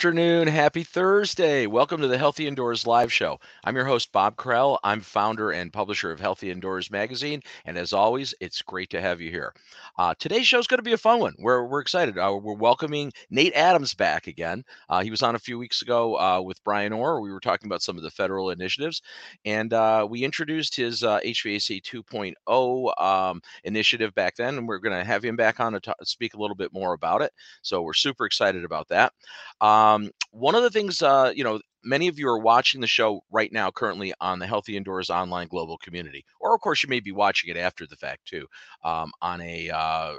[0.00, 0.48] afternoon.
[0.48, 1.66] Happy Thursday.
[1.66, 3.38] Welcome to the Healthy Indoors Live Show.
[3.64, 4.78] I'm your host, Bob Krell.
[4.82, 7.42] I'm founder and publisher of Healthy Indoors Magazine.
[7.66, 9.52] And as always, it's great to have you here.
[9.98, 11.34] Uh, today's show is going to be a fun one.
[11.38, 12.18] We're, we're excited.
[12.18, 14.64] Uh, we're welcoming Nate Adams back again.
[14.88, 17.20] Uh, he was on a few weeks ago uh, with Brian Orr.
[17.20, 19.02] We were talking about some of the federal initiatives,
[19.44, 22.00] and uh, we introduced his HVAC uh,
[22.48, 24.58] 2.0 um, initiative back then.
[24.58, 26.92] And we're going to have him back on to talk, speak a little bit more
[26.94, 27.32] about it.
[27.62, 29.12] So we're super excited about that.
[29.60, 33.52] Um, one of the things, you know, many of you are watching the show right
[33.52, 37.12] now currently on the Healthy Indoors online global community, or of course, you may be
[37.12, 38.46] watching it after the fact too
[38.84, 40.14] um, on a uh,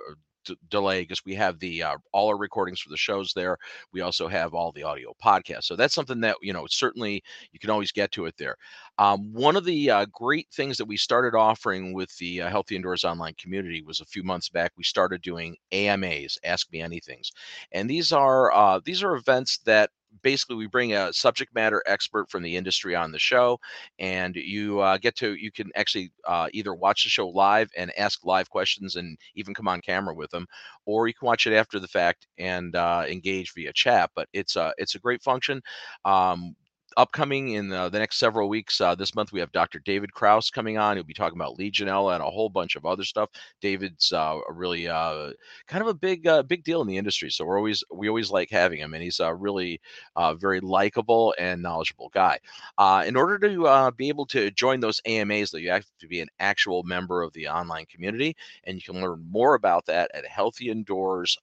[0.46, 3.58] d- delay because we have the uh, all our recordings for the shows there.
[3.92, 5.66] We also have all the audio podcasts.
[5.66, 8.56] So that's something that you know certainly you can always get to it there.
[8.98, 12.76] Um, one of the uh, great things that we started offering with the uh, Healthy
[12.76, 14.72] Indoors online community was a few months back.
[14.78, 17.32] We started doing AMAs, Ask Me Anything's,
[17.72, 19.90] and these are uh, these are events that
[20.22, 23.60] basically we bring a subject matter expert from the industry on the show
[24.00, 27.92] and you uh, get to you can actually uh, either watch the show live and
[27.98, 30.46] ask live questions and even come on camera with them
[30.86, 34.56] or you can watch it after the fact and uh, engage via chat but it's
[34.56, 35.62] a it's a great function.
[36.06, 36.56] Um,
[36.98, 38.82] upcoming in the, the, next several weeks.
[38.82, 39.80] Uh, this month we have Dr.
[39.80, 40.98] David Krause coming on.
[40.98, 43.30] He'll be talking about Legionella and a whole bunch of other stuff.
[43.62, 45.32] David's uh, a really uh,
[45.68, 48.32] kind of a big uh, big deal in the industry, so we're always we always
[48.32, 49.80] like having him, and he's a really
[50.16, 52.40] uh, very likable and knowledgeable guy.
[52.78, 56.22] Uh, in order to be able to join those AMAs, though, you have to be
[56.22, 60.26] an actual member of the online community, and you can learn more about that at
[60.26, 61.38] Healthy Indoors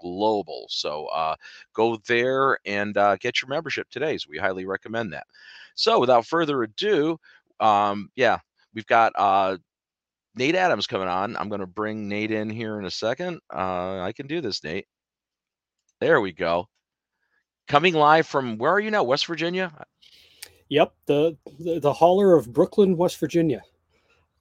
[0.00, 0.66] global.
[0.68, 1.36] So uh,
[1.74, 4.18] go there and uh, get your membership today.
[4.18, 5.26] So we highly recommend that.
[5.74, 7.18] So without further ado,
[7.60, 8.38] um, yeah,
[8.74, 9.58] we've got uh,
[10.34, 11.36] Nate Adams coming on.
[11.36, 13.40] I'm going to bring Nate in here in a second.
[13.52, 14.86] Uh, I can do this, Nate.
[16.00, 16.68] There we go.
[17.68, 19.02] Coming live from where are you now?
[19.02, 19.72] West Virginia.
[20.68, 23.62] Yep, the the, the of Brooklyn, West Virginia.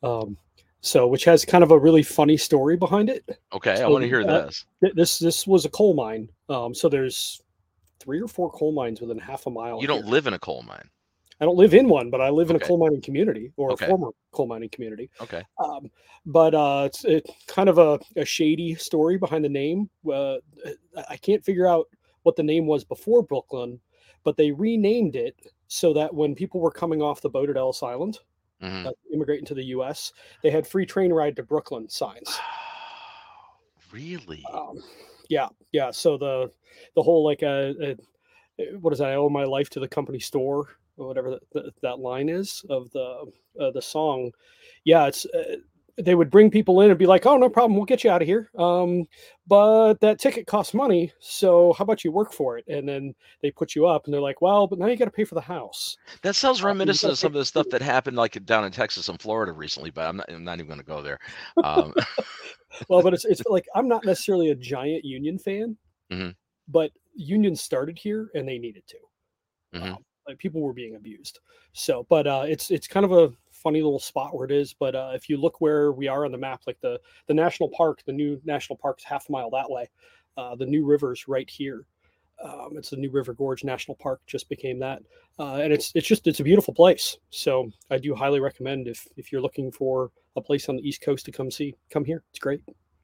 [0.04, 0.38] Um,
[0.86, 3.40] so which has kind of a really funny story behind it.
[3.52, 4.66] Okay, so, I want to hear uh, this.
[4.94, 6.30] This this was a coal mine.
[6.48, 7.42] Um, so there's
[8.00, 9.82] three or four coal mines within half a mile.
[9.82, 10.12] You don't here.
[10.12, 10.90] live in a coal mine.
[11.42, 13.86] I don't live in one, but I live in a coal mining community or okay.
[13.86, 15.10] a former coal mining community.
[15.20, 15.44] Okay.
[15.62, 15.92] Um,
[16.26, 19.90] but uh, it's it, kind of a, a, shady story behind the name.
[20.10, 20.38] Uh,
[21.10, 21.88] I can't figure out
[22.24, 23.82] what the name was before Brooklyn,
[24.24, 25.36] but they renamed it
[25.68, 28.20] so that when people were coming off the boat at Ellis Island,
[28.62, 28.88] mm-hmm.
[28.88, 30.12] uh, immigrating to the U.S.
[30.44, 32.40] They had free train ride to Brooklyn signs.
[33.92, 34.44] really?
[34.54, 34.82] Um,
[35.30, 35.92] yeah, yeah.
[35.92, 36.52] So the
[36.96, 37.96] the whole like uh, uh,
[38.80, 39.10] what is that?
[39.10, 40.68] I owe my life to the company store
[40.98, 44.32] or whatever that, that, that line is of the uh, the song.
[44.84, 45.58] Yeah, it's uh,
[45.98, 48.22] they would bring people in and be like, "Oh, no problem, we'll get you out
[48.22, 49.06] of here." Um,
[49.48, 52.66] but that ticket costs money, so how about you work for it?
[52.68, 55.12] And then they put you up, and they're like, "Well, but now you got to
[55.12, 58.18] pay for the house." That sounds uh, reminiscent of some of the stuff that happened
[58.18, 60.86] like down in Texas and Florida recently, but I'm not, I'm not even going to
[60.86, 61.20] go there.
[61.64, 61.94] Um.
[62.90, 65.78] well, but it's it's like I'm not necessarily a giant union fan,
[66.12, 66.30] mm-hmm.
[66.68, 68.98] but unions started here and they needed to.
[69.76, 69.94] Mm-hmm.
[69.94, 71.40] Um, like people were being abused.
[71.74, 73.32] So, but uh, it's it's kind of a
[73.66, 74.74] funny little spot where it is.
[74.74, 77.70] But uh, if you look where we are on the map, like the the national
[77.70, 79.90] park, the new national park's half a mile that way.
[80.38, 81.86] Uh, the new river's right here.
[82.44, 85.02] Um, it's the New River Gorge National Park just became that,
[85.40, 87.18] uh, and it's it's just it's a beautiful place.
[87.30, 91.02] So I do highly recommend if if you're looking for a place on the East
[91.02, 92.24] Coast to come see, come here.
[92.32, 92.62] It's great.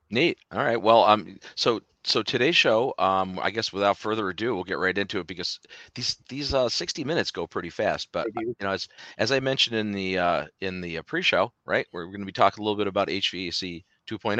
[0.10, 0.38] Neat.
[0.52, 0.82] All right.
[0.82, 4.98] Well, um, so so today's show, um, I guess without further ado, we'll get right
[4.98, 5.60] into it because
[5.94, 8.10] these these uh 60 minutes go pretty fast.
[8.12, 8.88] But you know, as
[9.18, 12.32] as I mentioned in the uh in the uh, pre-show, right, we're going to be
[12.32, 14.40] talking a little bit about HVAC 2.0.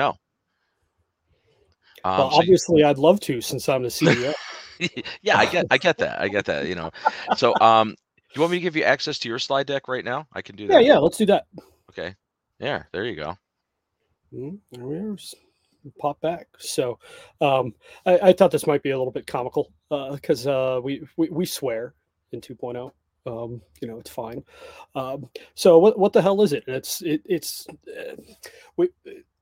[2.04, 4.34] Um, well, obviously, I'd love to since I'm the CEO.
[5.22, 6.20] yeah, I get I get that.
[6.20, 6.66] I get that.
[6.68, 6.90] You know,
[7.38, 7.96] so um, do
[8.34, 10.28] you want me to give you access to your slide deck right now?
[10.34, 10.82] I can do that.
[10.82, 10.98] Yeah, yeah.
[10.98, 11.46] Let's do that.
[11.92, 12.16] Okay.
[12.60, 12.84] Yeah.
[12.92, 13.38] There you go.
[14.34, 15.14] Mm-hmm
[16.00, 16.48] pop back.
[16.58, 17.00] So
[17.40, 17.74] um,
[18.06, 21.30] I, I, thought this might be a little bit comical because uh, uh, we, we,
[21.30, 21.94] we swear
[22.32, 22.92] in 2.0.
[23.26, 24.44] Um, you know, it's fine.
[24.96, 26.64] Um, so what what the hell is it?
[26.66, 28.16] It's it, it's uh,
[28.78, 28.90] we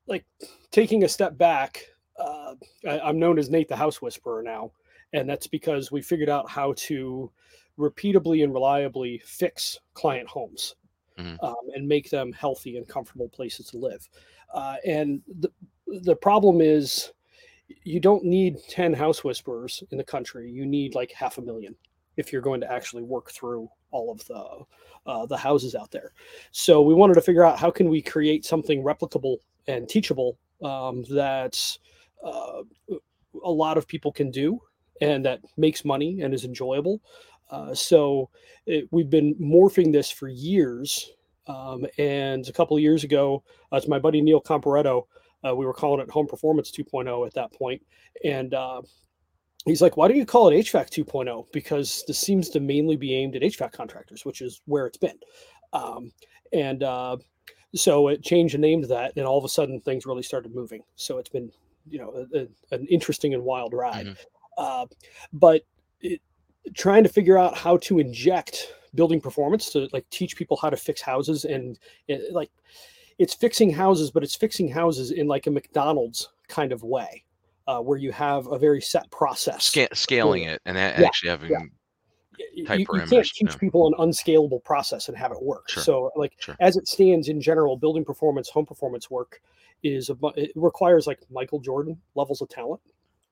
[0.06, 0.26] like
[0.70, 1.82] taking a step back.
[2.18, 2.56] Uh,
[2.86, 4.72] I, I'm known as Nate the House Whisperer now,
[5.14, 7.30] and that's because we figured out how to
[7.78, 10.74] repeatably and reliably fix client homes
[11.24, 11.44] mm-hmm.
[11.44, 14.08] um, and make them healthy and comfortable places to live.
[14.52, 15.50] Uh, and the,
[16.02, 17.12] the problem is
[17.84, 21.72] you don't need 10 house whisperers in the country you need like half a million
[22.16, 24.64] if you're going to actually work through all of the
[25.06, 26.12] uh, the houses out there
[26.50, 29.36] so we wanted to figure out how can we create something replicable
[29.68, 31.78] and teachable um, that
[32.24, 32.62] uh,
[33.44, 34.60] a lot of people can do
[35.00, 37.00] and that makes money and is enjoyable.
[37.50, 38.30] Uh, so
[38.66, 41.10] it, we've been morphing this for years.
[41.46, 43.42] Um, and a couple of years ago,
[43.72, 45.06] uh, it's my buddy Neil Comparetto.
[45.46, 47.82] Uh, we were calling it Home Performance 2.0 at that point.
[48.24, 48.82] and uh,
[49.64, 51.46] he's like, "Why don't you call it HVAC 2.0?
[51.52, 55.18] Because this seems to mainly be aimed at HVAC contractors, which is where it's been."
[55.72, 56.12] Um,
[56.52, 57.16] and uh,
[57.74, 60.54] so it changed the name to that, and all of a sudden things really started
[60.54, 60.82] moving.
[60.96, 61.50] So it's been,
[61.88, 64.06] you know, a, a, an interesting and wild ride.
[64.06, 64.22] Mm-hmm.
[64.58, 64.86] Uh,
[65.32, 65.62] but
[66.00, 66.20] it,
[66.74, 70.76] trying to figure out how to inject building performance to like teach people how to
[70.76, 71.78] fix houses and,
[72.08, 72.50] and like
[73.18, 77.24] it's fixing houses, but it's fixing houses in like a McDonald's kind of way.
[77.66, 81.50] Uh, where you have a very set process, Sca- scaling it and yeah, actually having
[81.50, 81.58] yeah
[82.54, 83.56] you, you, can't teach yeah.
[83.56, 85.68] people an unscalable process and have it work.
[85.68, 85.82] Sure.
[85.82, 86.56] So, like sure.
[86.60, 89.40] as it stands in general, building performance, home performance work
[89.82, 92.80] is a, it requires like Michael Jordan levels of talent.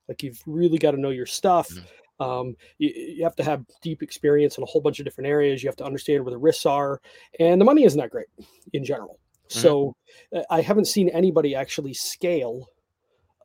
[0.09, 1.69] Like you've really got to know your stuff.
[1.69, 1.85] Mm-hmm.
[2.20, 5.62] Um, you, you, have to have deep experience in a whole bunch of different areas.
[5.62, 7.00] You have to understand where the risks are,
[7.38, 8.26] and the money isn't that great
[8.73, 9.20] in general.
[9.49, 9.61] Mm-hmm.
[9.61, 9.97] So,
[10.35, 12.67] uh, I haven't seen anybody actually scale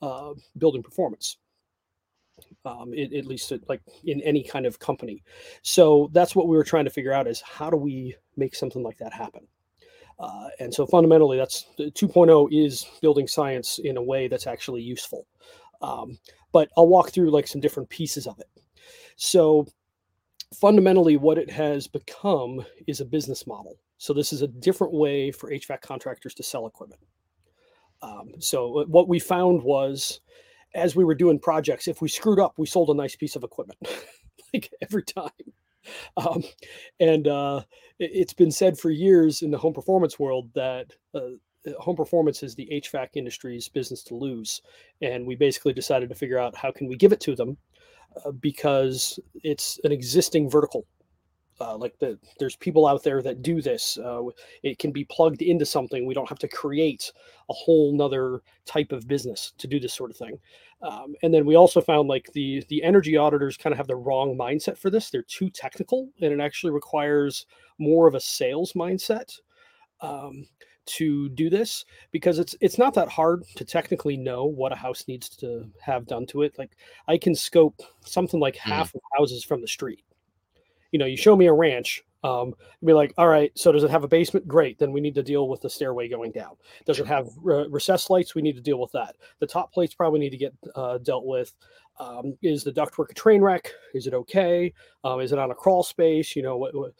[0.01, 1.37] uh, building performance
[2.65, 5.23] um, it, at least like in any kind of company.
[5.61, 8.83] So that's what we were trying to figure out is how do we make something
[8.83, 9.47] like that happen?
[10.19, 15.25] Uh, and so fundamentally, that's 2.0 is building science in a way that's actually useful.
[15.81, 16.17] Um,
[16.51, 18.47] but I'll walk through like some different pieces of it.
[19.15, 19.67] So
[20.53, 23.77] fundamentally, what it has become is a business model.
[23.97, 27.01] So this is a different way for HVAC contractors to sell equipment.
[28.01, 30.19] Um, so uh, what we found was
[30.75, 33.43] as we were doing projects, if we screwed up, we sold a nice piece of
[33.43, 33.79] equipment,
[34.53, 35.31] like every time.
[36.15, 36.45] Um,
[37.01, 37.63] and uh,
[37.99, 41.31] it, has been said for years in the home performance world that uh,
[41.77, 44.61] home performance is the HVAC industry's business to lose.
[45.01, 47.72] And we basically decided to figure out how can we give it to them uh,
[48.39, 50.85] because it's an existing vertical.
[51.61, 54.21] Uh, like the there's people out there that do this uh,
[54.63, 56.05] it can be plugged into something.
[56.05, 57.11] We don't have to create
[57.49, 60.39] a whole nother type of business to do this sort of thing.
[60.81, 63.95] Um, and then we also found like the the energy auditors kind of have the
[63.95, 65.09] wrong mindset for this.
[65.09, 67.45] They're too technical and it actually requires
[67.77, 69.39] more of a sales mindset.
[70.01, 70.47] Um,
[70.85, 75.05] to do this because it's it's not that hard to technically know what a house
[75.07, 76.71] needs to have done to it like
[77.07, 78.69] i can scope something like hmm.
[78.71, 78.95] half mm.
[78.95, 80.03] of houses from the street
[80.93, 82.53] you know, you show me a ranch, um,
[82.85, 84.47] be like, all right, so does it have a basement?
[84.47, 84.77] Great.
[84.77, 86.55] Then we need to deal with the stairway going down.
[86.85, 88.35] Does it have re- recessed lights?
[88.35, 89.15] We need to deal with that.
[89.39, 91.51] The top plates probably need to get uh, dealt with.
[91.99, 93.71] Um, is the ductwork a train wreck?
[93.95, 94.71] Is it okay?
[95.03, 96.35] Um, is it on a crawl space?
[96.35, 96.93] You know, what, what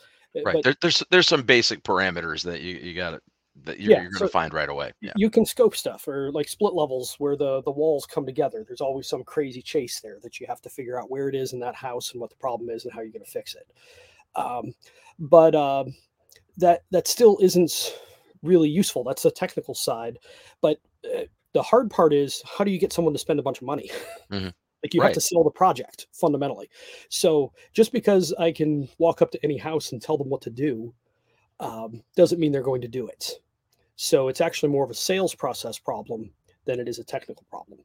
[0.44, 0.56] right.
[0.56, 3.22] But, there, there's there's some basic parameters that you you got to
[3.66, 4.92] that you're, yeah, you're going to so find right away.
[5.02, 5.14] Yeah.
[5.16, 8.64] You can scope stuff or like split levels where the the walls come together.
[8.66, 11.54] There's always some crazy chase there that you have to figure out where it is
[11.54, 13.68] in that house and what the problem is and how you're going to fix it.
[14.36, 14.74] Um,
[15.20, 15.86] but uh,
[16.58, 17.98] that that still isn't
[18.42, 19.04] really useful.
[19.04, 20.18] That's the technical side.
[20.62, 23.60] But uh, the hard part is how do you get someone to spend a bunch
[23.60, 23.92] of money?
[24.32, 24.50] Mm-hmm.
[24.84, 25.08] Like you right.
[25.08, 26.70] have to sell the project fundamentally.
[27.08, 30.50] So just because I can walk up to any house and tell them what to
[30.50, 30.94] do
[31.60, 33.34] um, doesn't mean they're going to do it.
[33.96, 36.32] So it's actually more of a sales process problem
[36.66, 37.80] than it is a technical problem,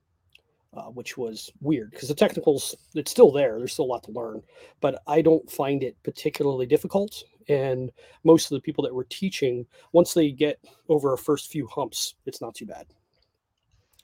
[0.74, 3.58] uh, which was weird because the technicals, it's still there.
[3.58, 4.42] There's still a lot to learn,
[4.80, 7.22] but I don't find it particularly difficult.
[7.48, 7.90] And
[8.24, 10.58] most of the people that we're teaching, once they get
[10.88, 12.86] over a first few humps, it's not too bad.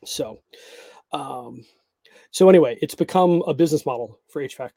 [0.05, 0.41] So,
[1.13, 1.65] um,
[2.31, 4.71] so anyway, it's become a business model for HVAC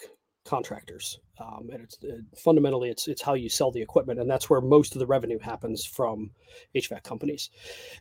[0.48, 4.50] contractors, um, and it's it, fundamentally it's it's how you sell the equipment, and that's
[4.50, 6.32] where most of the revenue happens from
[6.75, 7.50] HVAC companies.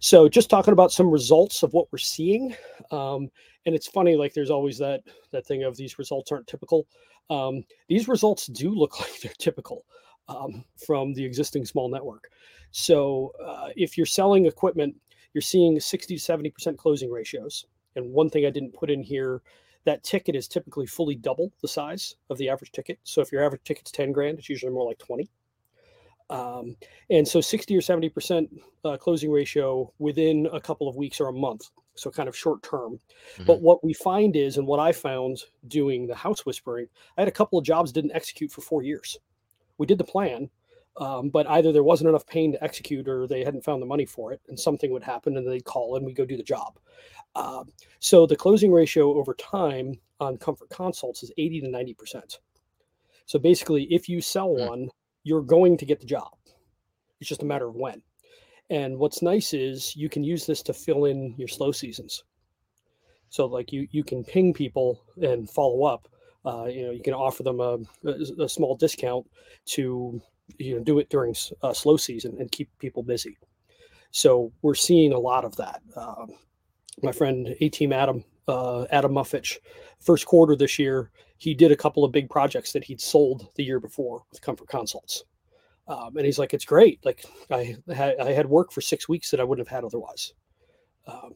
[0.00, 2.55] So, just talking about some results of what we're seeing,
[2.91, 3.29] um,
[3.67, 6.87] and it's funny, like there's always that that thing of these results aren't typical.
[7.29, 9.85] Um, these results do look like they're typical
[10.29, 12.31] um, from the existing small network.
[12.71, 14.95] So, uh, if you're selling equipment,
[15.35, 17.67] you're seeing 60 to 70 percent closing ratios.
[17.97, 19.43] And one thing I didn't put in here
[19.87, 22.99] that ticket is typically fully double the size of the average ticket.
[23.05, 25.31] So if your average ticket's 10 grand, it's usually more like 20.
[26.28, 26.76] Um,
[27.09, 28.49] and so 60 or 70%
[28.85, 31.71] uh, closing ratio within a couple of weeks or a month.
[31.95, 32.99] So kind of short term.
[33.35, 33.45] Mm-hmm.
[33.47, 35.38] But what we find is, and what I found
[35.69, 39.16] doing the house whispering, I had a couple of jobs didn't execute for four years.
[39.78, 40.50] We did the plan,
[40.99, 44.07] um, but either there wasn't enough pain to execute or they hadn't found the money
[44.07, 46.78] for it and something would happen and they'd call and we go do the job
[47.37, 47.64] uh,
[47.99, 52.38] so the closing ratio over time on comfort consults is 80 to 90 percent
[53.26, 54.66] so basically if you sell hmm.
[54.66, 54.88] one
[55.25, 56.33] you're going to get the job
[57.21, 58.02] it's just a matter of when
[58.71, 62.25] and what's nice is you can use this to fill in your slow seasons
[63.28, 66.09] so like you you can ping people and follow up
[66.47, 69.26] uh, you know you can offer them a, a, a, small discount
[69.64, 70.21] to
[70.59, 73.37] you know do it during uh, slow season and keep people busy.
[74.11, 75.83] So we're seeing a lot of that.
[75.97, 76.31] Um,
[77.03, 79.59] my friend A Team Adam uh, Adam Muffich,
[80.00, 83.65] first quarter this year, he did a couple of big projects that he'd sold the
[83.65, 85.25] year before with Comfort Consults.
[85.88, 87.05] Um, and he's like, it's great.
[87.05, 90.33] Like I had, I had work for six weeks that I wouldn't have had otherwise.
[91.07, 91.35] Um,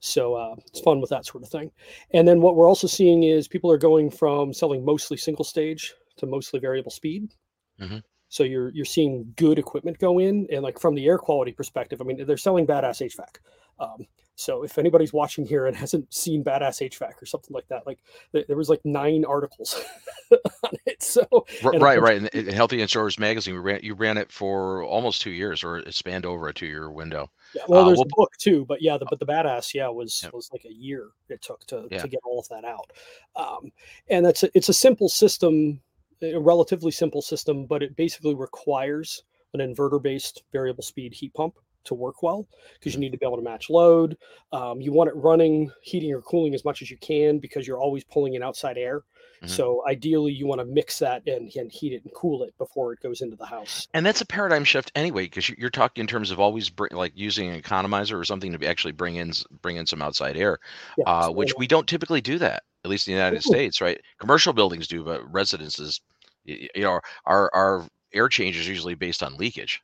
[0.00, 1.70] so uh, it's fun with that sort of thing.
[2.12, 5.94] And then what we're also seeing is people are going from selling mostly single stage
[6.18, 7.32] to mostly variable speed.
[7.80, 7.98] Mm-hmm.
[8.28, 12.00] So you're you're seeing good equipment go in, and like from the air quality perspective,
[12.00, 13.36] I mean they're selling badass HVAC.
[13.78, 17.86] Um, so if anybody's watching here and hasn't seen Badass HVAC or something like that,
[17.86, 17.98] like
[18.32, 19.82] there was like nine articles
[20.30, 21.02] on it.
[21.02, 21.26] So
[21.62, 22.18] right, right.
[22.18, 25.78] In, in Healthy Indoors magazine, we ran you ran it for almost two years, or
[25.78, 27.30] it spanned over a two year window.
[27.54, 29.88] Yeah, well, uh, there's we'll, a book too, but yeah, the, but the Badass, yeah,
[29.88, 30.30] was yeah.
[30.34, 32.02] was like a year it took to yeah.
[32.02, 32.92] to get all of that out.
[33.36, 33.72] Um,
[34.08, 35.80] and that's a, it's a simple system,
[36.20, 39.22] a relatively simple system, but it basically requires
[39.54, 41.54] an inverter based variable speed heat pump
[41.86, 44.16] to work well because you need to be able to match load.
[44.52, 47.80] Um, you want it running, heating or cooling as much as you can because you're
[47.80, 49.02] always pulling in outside air.
[49.36, 49.48] Mm-hmm.
[49.48, 52.94] So ideally, you want to mix that and, and heat it and cool it before
[52.94, 53.86] it goes into the house.
[53.92, 57.12] And that's a paradigm shift anyway, because you're talking in terms of always bring, like
[57.14, 60.58] using an economizer or something to actually bring in bring in some outside air,
[60.96, 63.52] yeah, uh, which we don't typically do that, at least in the United Ooh.
[63.52, 64.00] States, right?
[64.18, 66.00] Commercial buildings do, but residences,
[66.46, 69.82] you know, our our air change is usually based on leakage.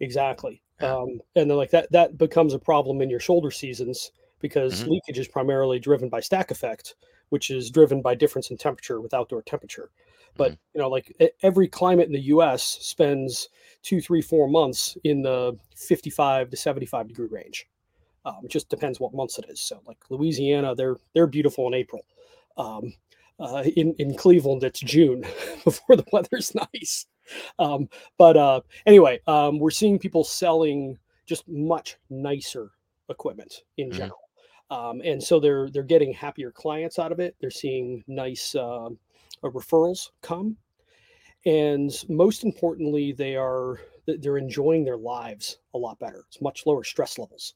[0.00, 0.62] Exactly.
[0.80, 4.10] Um, and then like that that becomes a problem in your shoulder seasons
[4.40, 4.90] because mm-hmm.
[4.90, 6.96] leakage is primarily driven by stack effect,
[7.28, 9.90] which is driven by difference in temperature with outdoor temperature.
[10.36, 10.60] But mm-hmm.
[10.74, 12.62] you know, like every climate in the U.S.
[12.80, 13.48] spends
[13.82, 17.68] two, three, four months in the 55 to 75 degree range.
[18.24, 19.60] Um, it just depends what months it is.
[19.60, 22.04] So, like Louisiana, they're they're beautiful in April.
[22.56, 22.94] Um,
[23.42, 25.26] uh, in in Cleveland, it's June
[25.64, 27.06] before the weather's nice
[27.58, 32.70] um, but uh, anyway, um, we're seeing people selling just much nicer
[33.08, 33.98] equipment in mm-hmm.
[33.98, 34.18] general.
[34.70, 37.36] Um, and so they're they're getting happier clients out of it.
[37.40, 38.88] They're seeing nice uh,
[39.44, 40.56] referrals come,
[41.44, 46.24] and most importantly, they are they're enjoying their lives a lot better.
[46.26, 47.54] It's much lower stress levels,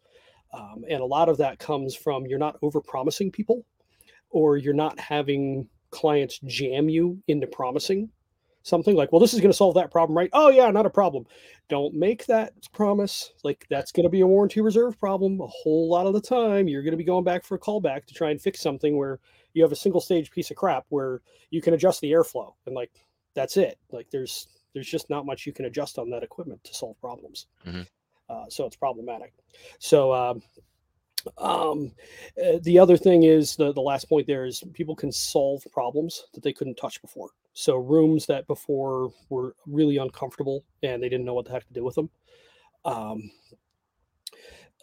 [0.52, 3.64] um, and a lot of that comes from you're not over promising people,
[4.28, 8.10] or you're not having clients jam you into promising
[8.62, 10.28] something like, well, this is going to solve that problem, right?
[10.32, 11.24] Oh, yeah, not a problem.
[11.68, 13.32] Don't make that promise.
[13.44, 15.40] Like, that's going to be a warranty reserve problem.
[15.40, 18.06] A whole lot of the time, you're going to be going back for a callback
[18.06, 19.20] to try and fix something where
[19.54, 22.74] you have a single stage piece of crap where you can adjust the airflow and,
[22.74, 22.90] like,
[23.34, 23.78] that's it.
[23.92, 27.46] Like, there's, there's just not much you can adjust on that equipment to solve problems.
[27.64, 27.82] Mm-hmm.
[28.28, 29.32] Uh, so it's problematic.
[29.78, 30.42] So, um,
[31.38, 31.92] um,
[32.42, 36.24] uh, the other thing is the, the last point there is people can solve problems
[36.34, 37.30] that they couldn't touch before.
[37.52, 41.72] So rooms that before were really uncomfortable and they didn't know what the heck to
[41.72, 42.10] do with them.
[42.84, 43.30] Um,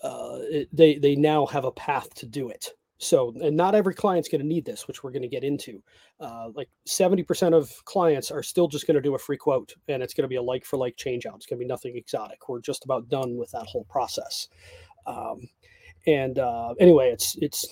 [0.04, 2.70] uh, it, they they now have a path to do it.
[2.98, 5.84] So, and not every client's going to need this, which we're going to get into.
[6.20, 10.02] Uh, like 70% of clients are still just going to do a free quote and
[10.02, 11.36] it's going to be a like for like change out.
[11.36, 12.48] It's going to be nothing exotic.
[12.48, 14.48] We're just about done with that whole process.
[15.06, 15.42] Um,
[16.08, 17.66] and uh, anyway, it's it's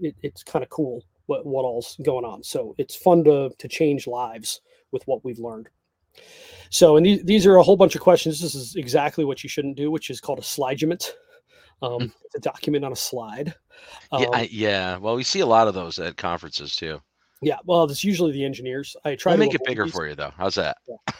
[0.00, 2.42] it, it's kind of cool what what all's going on.
[2.42, 4.60] So it's fun to to change lives
[4.92, 5.68] with what we've learned.
[6.70, 8.40] So, and these, these are a whole bunch of questions.
[8.40, 11.10] This is exactly what you shouldn't do, which is called a slidegement.
[11.82, 12.12] Um, mm.
[12.24, 13.54] It's a document on a slide.
[14.10, 14.96] Um, yeah, I, yeah.
[14.96, 17.00] Well, we see a lot of those at conferences too.
[17.42, 18.96] Yeah, well, it's usually the engineers.
[19.04, 19.92] I try we'll to make it bigger these.
[19.92, 20.32] for you, though.
[20.36, 20.78] How's that?
[20.88, 21.14] Yeah.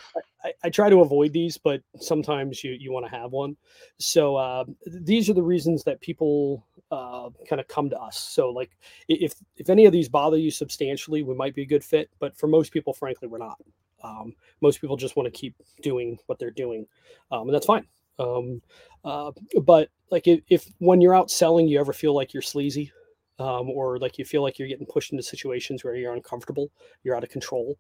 [0.45, 3.57] I, I, try to avoid these, but sometimes you you want to have one.
[3.99, 8.19] So uh, these are the reasons that people uh, kind of come to us.
[8.19, 8.71] So like
[9.09, 12.09] if if any of these bother you substantially, we might be a good fit.
[12.19, 13.59] But for most people, frankly, we're not.
[14.03, 16.87] Um, most people just want to keep doing what they're doing,
[17.33, 17.87] um, and that's fine.
[18.19, 18.63] Um,
[19.05, 19.33] uh,
[19.63, 22.93] but like if, if when you're out selling, you ever feel like you're sleazy,
[23.39, 26.71] um, or like you feel like you're getting pushed into situations where you're uncomfortable,
[27.03, 27.77] you're out of control.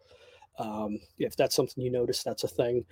[0.58, 2.84] Um, if that's something you notice, that's a thing.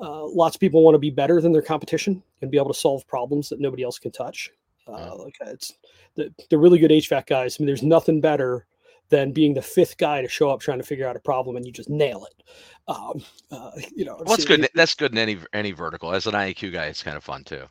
[0.00, 2.78] Uh, lots of people want to be better than their competition and be able to
[2.78, 4.50] solve problems that nobody else can touch.
[4.88, 5.74] Uh, like it's
[6.16, 7.56] the, the really good HVAC guys.
[7.56, 8.66] I mean, there's nothing better
[9.10, 11.66] than being the fifth guy to show up trying to figure out a problem and
[11.66, 12.42] you just nail it.
[12.88, 14.68] Um, uh, you know, what's well, good.
[14.74, 16.12] That's good in any any vertical.
[16.12, 17.66] As an IAQ guy, it's kind of fun too.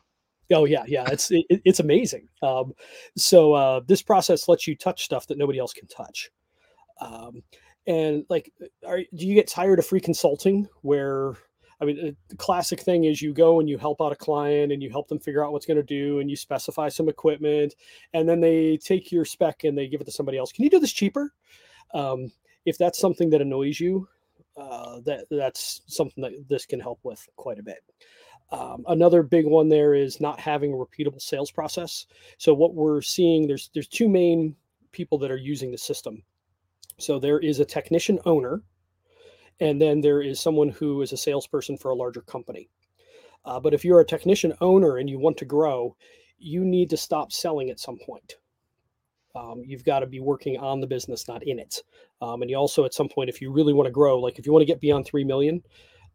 [0.52, 2.28] Oh yeah, yeah, it's it, it's amazing.
[2.42, 2.72] Um,
[3.16, 6.30] so uh, this process lets you touch stuff that nobody else can touch.
[7.00, 7.42] Um,
[7.86, 8.52] and like,
[8.86, 11.34] are do you get tired of free consulting where
[11.82, 14.80] I mean, the classic thing is you go and you help out a client and
[14.80, 17.74] you help them figure out what's going to do and you specify some equipment
[18.14, 20.52] and then they take your spec and they give it to somebody else.
[20.52, 21.34] Can you do this cheaper?
[21.92, 22.30] Um,
[22.64, 24.08] if that's something that annoys you,
[24.56, 27.82] uh, that that's something that this can help with quite a bit.
[28.52, 32.06] Um, another big one there is not having a repeatable sales process.
[32.36, 34.54] So what we're seeing there's there's two main
[34.92, 36.22] people that are using the system.
[36.98, 38.62] So there is a technician owner,
[39.60, 42.68] and then there is someone who is a salesperson for a larger company.
[43.44, 45.96] Uh, but if you're a technician owner and you want to grow,
[46.38, 48.36] you need to stop selling at some point.
[49.34, 51.82] Um, you've got to be working on the business, not in it.
[52.20, 54.44] Um, and you also, at some point, if you really want to grow, like if
[54.44, 55.62] you want to get beyond 3 million,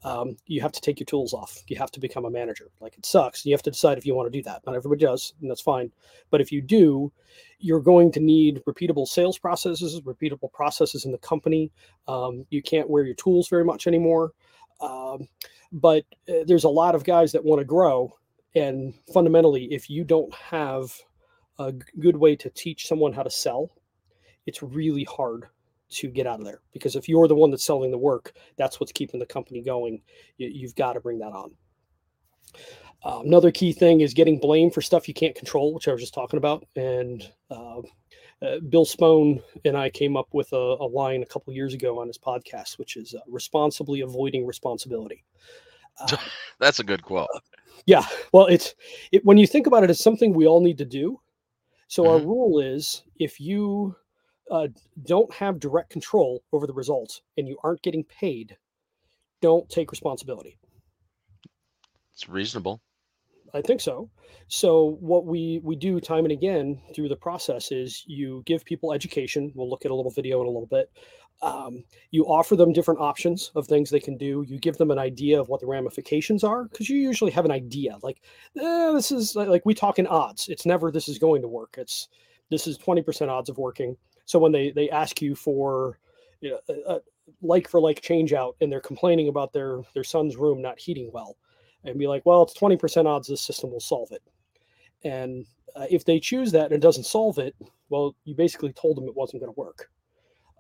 [0.04, 1.64] um, you have to take your tools off.
[1.68, 2.70] You have to become a manager.
[2.80, 3.46] Like it sucks.
[3.46, 4.62] You have to decide if you want to do that.
[4.66, 5.92] Not everybody does, and that's fine.
[6.30, 7.12] But if you do,
[7.60, 11.72] you're going to need repeatable sales processes, repeatable processes in the company.
[12.08, 14.32] Um, you can't wear your tools very much anymore.
[14.80, 15.28] Um,
[15.72, 18.14] but uh, there's a lot of guys that want to grow.
[18.56, 20.92] And fundamentally, if you don't have
[21.60, 23.72] a good way to teach someone how to sell,
[24.46, 25.48] it's really hard
[25.90, 28.80] to get out of there because if you're the one that's selling the work, that's
[28.80, 30.02] what's keeping the company going.
[30.38, 31.52] You, have got to bring that on.
[33.04, 36.02] Uh, another key thing is getting blamed for stuff you can't control, which I was
[36.02, 36.66] just talking about.
[36.76, 37.80] And uh,
[38.42, 42.00] uh, Bill Spohn and I came up with a, a line a couple years ago
[42.00, 45.24] on his podcast, which is uh, responsibly avoiding responsibility.
[46.00, 46.18] Uh,
[46.60, 47.30] that's a good quote.
[47.86, 48.06] yeah.
[48.34, 48.76] Well, it's
[49.12, 51.20] it, when you think about it, it's something we all need to do.
[51.88, 52.12] So mm-hmm.
[52.12, 53.96] our rule is if you
[54.52, 54.68] uh,
[55.04, 58.58] don't have direct control over the results and you aren't getting paid,
[59.42, 60.58] don't take responsibility.
[62.14, 62.82] It's reasonable.
[63.54, 64.10] I think so.
[64.48, 68.94] So what we we do time and again through the process is you give people
[68.94, 69.52] education.
[69.56, 70.92] We'll look at a little video in a little bit.
[71.42, 74.44] Um, you offer them different options of things they can do.
[74.48, 77.52] You give them an idea of what the ramifications are because you usually have an
[77.52, 77.98] idea.
[78.02, 78.22] Like
[78.60, 80.48] eh, this is like we talk in odds.
[80.50, 81.76] It's never this is going to work.
[81.78, 82.08] It's
[82.50, 83.96] this is twenty percent odds of working.
[84.28, 85.98] So when they they ask you for
[86.42, 87.00] you know, a, a
[87.42, 91.10] like for like change out and they're complaining about their their son's room not heating
[91.12, 91.38] well,
[91.84, 94.22] and be like, well, it's twenty percent odds this system will solve it.
[95.04, 97.56] And uh, if they choose that and it doesn't solve it,
[97.90, 99.90] well, you basically told them it wasn't going to work.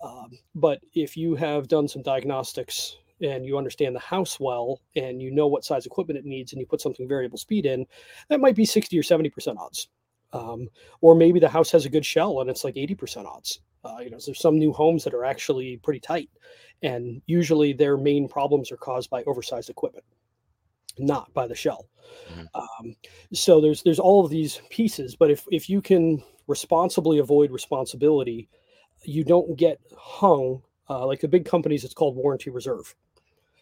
[0.01, 5.21] Um, but if you have done some diagnostics and you understand the house well and
[5.21, 7.85] you know what size equipment it needs and you put something variable speed in,
[8.29, 9.89] that might be 60 or 70% odds.
[10.33, 10.67] Um,
[11.01, 13.61] or maybe the house has a good shell and it's like 80% odds.
[13.83, 16.29] Uh, you know, there's some new homes that are actually pretty tight,
[16.83, 20.03] and usually their main problems are caused by oversized equipment,
[20.97, 21.87] not by the shell.
[22.29, 22.45] Mm-hmm.
[22.55, 22.95] Um,
[23.33, 28.49] so there's there's all of these pieces, but if if you can responsibly avoid responsibility,
[29.03, 31.83] you don't get hung uh, like the big companies.
[31.85, 32.93] It's called warranty reserve.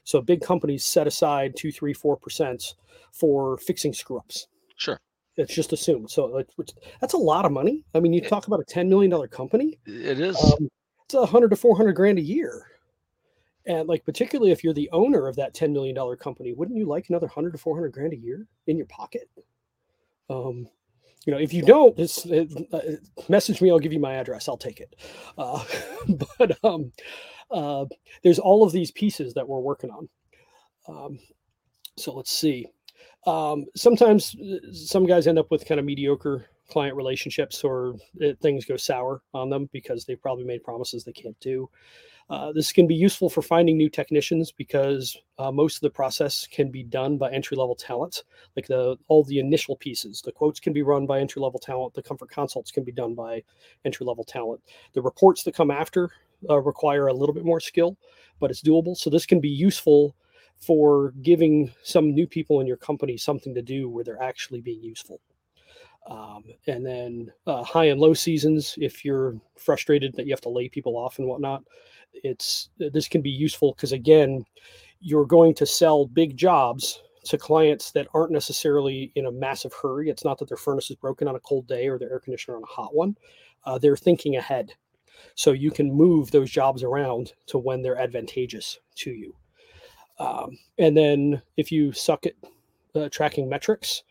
[0.05, 2.75] So big companies set aside two, three, four percent
[3.11, 4.47] for fixing screw ups.
[4.77, 4.99] Sure
[5.37, 6.09] it's just assumed.
[6.09, 6.43] So
[7.01, 7.83] that's a lot of money.
[7.93, 9.77] I mean, you talk about a ten million dollar company.
[9.85, 10.37] It is.
[10.41, 10.69] Um,
[11.05, 12.67] it's a hundred to four hundred grand a year,
[13.65, 16.85] and like particularly if you're the owner of that ten million dollar company, wouldn't you
[16.85, 19.29] like another hundred to four hundred grand a year in your pocket?
[20.29, 20.67] Um,
[21.25, 22.45] you know, if you don't, just uh,
[23.27, 23.71] message me.
[23.71, 24.47] I'll give you my address.
[24.47, 24.95] I'll take it.
[25.37, 25.63] Uh,
[26.39, 26.91] but um,
[27.51, 27.85] uh,
[28.23, 30.09] there's all of these pieces that we're working on.
[30.87, 31.19] Um,
[31.97, 32.67] so let's see
[33.25, 38.39] um, sometimes uh, some guys end up with kind of mediocre client relationships or it,
[38.39, 41.69] things go sour on them because they've probably made promises they can't do.
[42.27, 46.47] Uh, this can be useful for finding new technicians because uh, most of the process
[46.47, 48.23] can be done by entry level talent.
[48.55, 51.93] Like the all the initial pieces, the quotes can be run by entry level talent.
[51.93, 53.43] The comfort consults can be done by
[53.85, 54.61] entry level talent.
[54.93, 56.09] The reports that come after
[56.49, 57.95] uh, require a little bit more skill,
[58.39, 58.97] but it's doable.
[58.97, 60.15] So this can be useful
[60.65, 64.81] for giving some new people in your company something to do where they're actually being
[64.81, 65.19] useful.
[66.07, 70.49] Um, and then uh, high and low seasons, if you're frustrated that you have to
[70.49, 71.63] lay people off and whatnot,
[72.13, 74.45] it's this can be useful because again,
[74.99, 80.09] you're going to sell big jobs to clients that aren't necessarily in a massive hurry.
[80.09, 82.57] It's not that their furnace is broken on a cold day or their air conditioner
[82.57, 83.15] on a hot one.
[83.65, 84.73] Uh, they're thinking ahead.
[85.33, 89.35] So you can move those jobs around to when they're advantageous to you.
[90.19, 92.33] Um, and then if you suck at
[92.95, 94.03] uh, tracking metrics,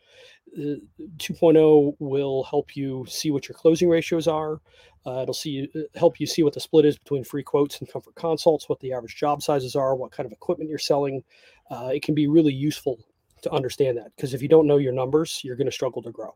[0.57, 0.79] uh,
[1.17, 4.61] 2.0 will help you see what your closing ratios are.
[5.05, 7.91] Uh, it'll see uh, help you see what the split is between free quotes and
[7.91, 11.23] comfort consults, what the average job sizes are, what kind of equipment you're selling.
[11.69, 12.99] Uh, it can be really useful
[13.41, 16.11] to understand that because if you don't know your numbers, you're going to struggle to
[16.11, 16.33] grow.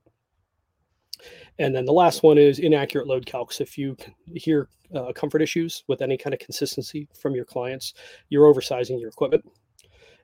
[1.57, 3.61] And then the last one is inaccurate load calcs.
[3.61, 3.97] If you
[4.33, 7.93] hear uh, comfort issues with any kind of consistency from your clients,
[8.29, 9.45] you're oversizing your equipment.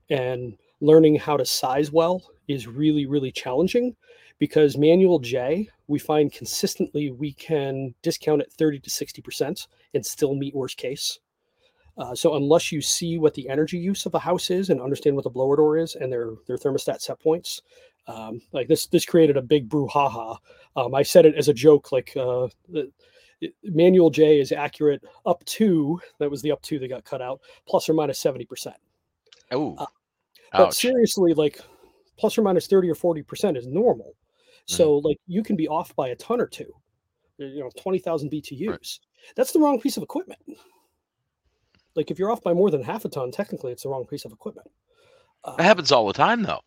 [0.10, 3.95] And learning how to size well is really, really challenging
[4.39, 10.36] because manual J, we find consistently we can discount at 30 to 60% and still
[10.36, 11.19] meet worst case.
[11.97, 15.15] Uh, so unless you see what the energy use of a house is and understand
[15.15, 17.62] what the blower door is and their their thermostat set points,
[18.07, 20.37] um, like this this created a big brouhaha.
[20.75, 22.47] Um, I said it as a joke, like uh,
[23.63, 27.41] manual J is accurate up to that was the up to that got cut out
[27.67, 28.77] plus or minus seventy percent.
[29.51, 29.85] Oh, uh,
[30.51, 31.59] but seriously, like
[32.17, 34.15] plus or minus thirty or forty percent is normal.
[34.15, 34.75] Mm-hmm.
[34.75, 36.71] So like you can be off by a ton or two,
[37.37, 38.69] you know, twenty thousand BTUs.
[38.69, 38.99] Right.
[39.35, 40.39] That's the wrong piece of equipment.
[41.95, 44.25] Like if you're off by more than half a ton, technically it's the wrong piece
[44.25, 44.69] of equipment.
[45.43, 46.61] Uh, it happens all the time, though.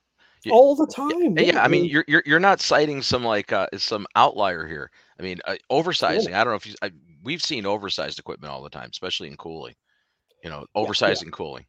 [0.50, 1.36] All the time.
[1.36, 4.90] Yeah, yeah, I mean, you're you're you're not citing some like uh, some outlier here.
[5.18, 6.34] I mean, uh, oversizing.
[6.34, 6.74] I don't know if you.
[6.82, 6.90] I,
[7.22, 9.74] we've seen oversized equipment all the time, especially in cooling.
[10.44, 11.30] You know, oversizing yeah, yeah.
[11.32, 11.64] cooling.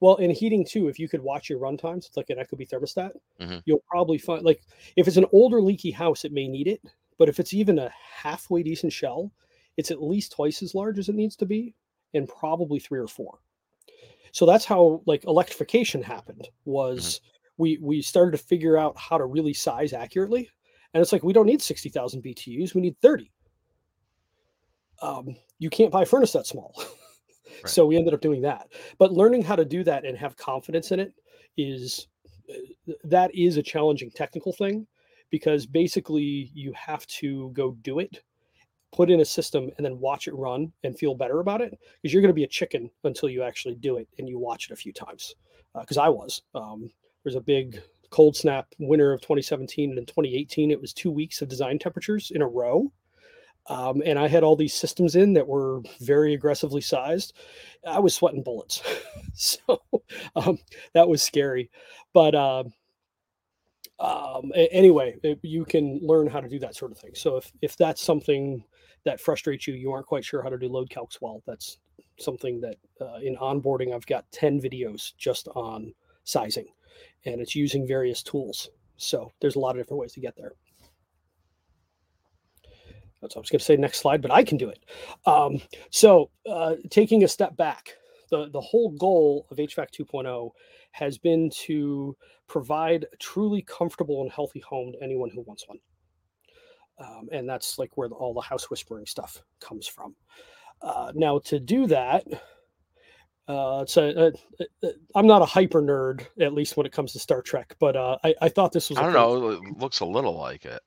[0.00, 2.68] Well, in heating too, if you could watch your run times, it's like an Ecobee
[2.68, 3.58] thermostat, mm-hmm.
[3.64, 4.60] you'll probably find like
[4.96, 6.80] if it's an older leaky house, it may need it.
[7.18, 9.32] But if it's even a halfway decent shell,
[9.76, 11.74] it's at least twice as large as it needs to be,
[12.12, 13.38] and probably three or four.
[14.32, 16.42] So that's how like electrification happened.
[16.42, 16.70] Mm-hmm.
[16.70, 17.33] Was mm-hmm.
[17.56, 20.48] We we started to figure out how to really size accurately,
[20.92, 23.30] and it's like we don't need sixty thousand BTUs, we need thirty.
[25.02, 26.74] Um, you can't buy a furnace that small.
[27.62, 27.70] Right.
[27.70, 28.68] So we ended up doing that.
[28.98, 31.14] But learning how to do that and have confidence in it
[31.56, 32.08] is
[32.50, 34.86] uh, that is a challenging technical thing
[35.30, 38.22] because basically you have to go do it
[38.92, 42.12] put in a system and then watch it run and feel better about it because
[42.12, 44.72] you're going to be a chicken until you actually do it and you watch it
[44.72, 45.34] a few times
[45.80, 46.88] because uh, i was um,
[47.24, 51.42] there's a big cold snap winter of 2017 and in 2018 it was two weeks
[51.42, 52.92] of design temperatures in a row
[53.66, 57.32] um, and I had all these systems in that were very aggressively sized.
[57.86, 58.82] I was sweating bullets,
[59.34, 59.80] so
[60.36, 60.58] um,
[60.92, 61.70] that was scary.
[62.12, 62.64] But uh,
[63.98, 67.14] um, anyway, you can learn how to do that sort of thing.
[67.14, 68.62] So if if that's something
[69.04, 71.42] that frustrates you, you aren't quite sure how to do load calcs well.
[71.46, 71.78] That's
[72.18, 76.66] something that uh, in onboarding I've got ten videos just on sizing,
[77.26, 78.70] and it's using various tools.
[78.96, 80.52] So there's a lot of different ways to get there.
[83.20, 84.84] That's I was going to say next slide, but I can do it.
[85.24, 85.60] Um,
[85.90, 87.94] so uh, taking a step back,
[88.30, 90.50] the, the whole goal of HVAC 2.0
[90.92, 95.78] has been to provide a truly comfortable and healthy home to anyone who wants one.
[96.98, 100.14] Um, and that's like where the, all the house whispering stuff comes from.
[100.82, 102.26] Uh, now, to do that,
[103.46, 107.18] uh, so uh, uh, I'm not a hyper nerd, at least when it comes to
[107.18, 108.98] Star Trek, but uh, I, I thought this was.
[108.98, 109.50] I don't know.
[109.50, 110.82] It looks a little like it.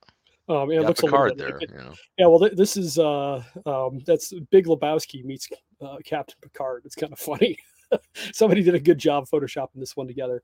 [0.48, 1.58] Um, it looks a card there.
[1.60, 1.94] You know.
[2.18, 5.48] Yeah, well, th- this is uh, um, that's Big Lebowski meets
[5.80, 6.82] uh, Captain Picard.
[6.84, 7.58] It's kind of funny.
[8.32, 10.42] Somebody did a good job photoshopping this one together.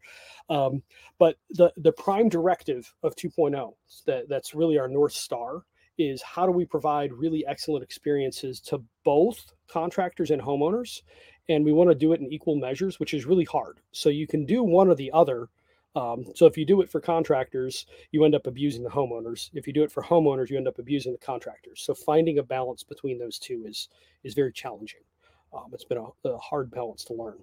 [0.49, 0.83] Um,
[1.19, 3.75] but the the prime directive of 2.0
[4.07, 5.65] that that's really our north star
[5.99, 11.03] is how do we provide really excellent experiences to both contractors and homeowners,
[11.49, 13.81] and we want to do it in equal measures, which is really hard.
[13.93, 15.49] So you can do one or the other
[15.97, 19.51] um, so if you do it for contractors, you end up abusing the homeowners.
[19.55, 21.83] If you do it for homeowners, you end up abusing the contractors.
[21.83, 23.89] So finding a balance between those two is
[24.25, 25.03] is very challenging.
[25.53, 27.39] Um, it's been a, a hard balance to learn.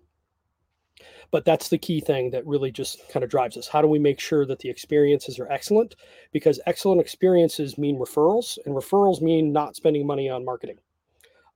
[1.31, 3.67] But that's the key thing that really just kind of drives us.
[3.67, 5.95] How do we make sure that the experiences are excellent?
[6.33, 10.77] Because excellent experiences mean referrals, and referrals mean not spending money on marketing.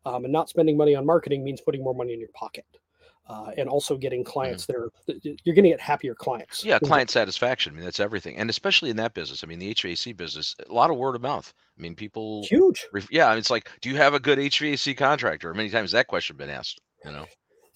[0.05, 2.65] Um, and not spending money on marketing means putting more money in your pocket
[3.27, 4.31] uh, and also getting mm-hmm.
[4.31, 5.13] clients mm-hmm.
[5.13, 6.63] that are you're going to get happier clients.
[6.63, 7.73] Yeah, client satisfaction.
[7.73, 9.43] I mean, that's everything, and especially in that business.
[9.43, 11.51] I mean, the HVAC business, a lot of word of mouth.
[11.77, 12.85] I mean, people huge.
[13.09, 15.53] Yeah, it's like, do you have a good HVAC contractor?
[15.53, 16.79] Many times that question been asked.
[17.03, 17.25] You know,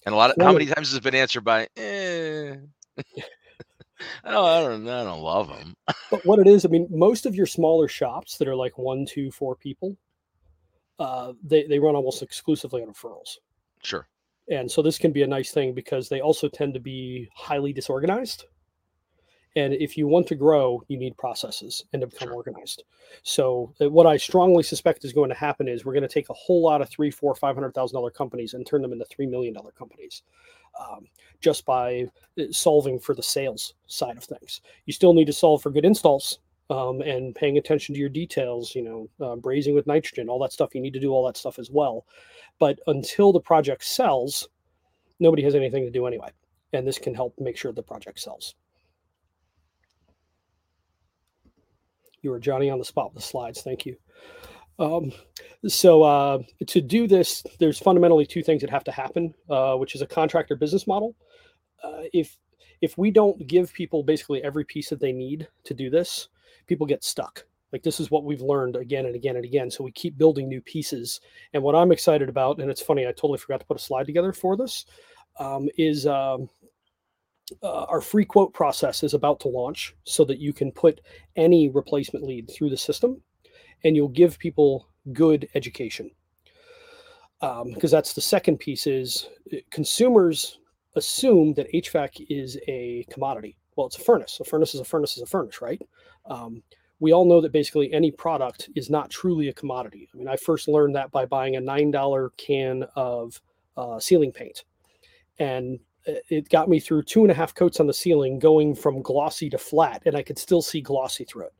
[0.06, 2.56] and a lot of well, how many times has it been answered by, eh.
[4.24, 5.74] I don't, I don't, I don't love them.
[6.10, 9.04] but what it is, I mean, most of your smaller shops that are like one,
[9.06, 9.96] two, four people,
[11.00, 13.38] uh, they they run almost exclusively on referrals.
[13.82, 14.06] Sure
[14.50, 17.72] and so this can be a nice thing because they also tend to be highly
[17.72, 18.44] disorganized
[19.56, 22.34] and if you want to grow you need processes and to become sure.
[22.34, 22.84] organized
[23.22, 26.28] so uh, what i strongly suspect is going to happen is we're going to take
[26.28, 29.04] a whole lot of three four five hundred thousand dollar companies and turn them into
[29.06, 30.22] three million dollar companies
[30.80, 31.06] um,
[31.40, 32.06] just by
[32.38, 35.84] uh, solving for the sales side of things you still need to solve for good
[35.84, 36.38] installs
[36.70, 40.52] um, and paying attention to your details, you know, uh, brazing with nitrogen, all that
[40.52, 40.74] stuff.
[40.74, 42.06] You need to do all that stuff as well.
[42.60, 44.48] But until the project sells,
[45.18, 46.30] nobody has anything to do anyway.
[46.72, 48.54] And this can help make sure the project sells.
[52.22, 53.62] You were Johnny on the spot with the slides.
[53.62, 53.96] Thank you.
[54.78, 55.12] Um,
[55.66, 59.94] so uh, to do this, there's fundamentally two things that have to happen, uh, which
[59.94, 61.16] is a contractor business model.
[61.82, 62.38] Uh, if
[62.80, 66.28] if we don't give people basically every piece that they need to do this,
[66.70, 69.72] people get stuck Like this is what we've learned again and again and again.
[69.72, 71.20] So we keep building new pieces.
[71.52, 74.06] And what I'm excited about, and it's funny, I totally forgot to put a slide
[74.06, 74.86] together for this,
[75.40, 76.48] um, is um,
[77.64, 81.00] uh, our free quote process is about to launch so that you can put
[81.34, 83.20] any replacement lead through the system
[83.82, 86.08] and you'll give people good education
[87.40, 90.58] because um, that's the second piece is uh, consumers
[90.94, 94.38] assume that hvac is a commodity well it's a furnace.
[94.40, 95.80] A furnace is a furnace is a furnace right?
[96.26, 96.62] Um,
[96.98, 100.06] we all know that basically any product is not truly a commodity.
[100.12, 103.40] I mean i first learned that by buying a $9 can of
[103.78, 104.64] uh, ceiling paint.
[105.38, 109.02] And it got me through two and a half coats on the ceiling going from
[109.02, 111.54] glossy to flat and i could still see glossy through it.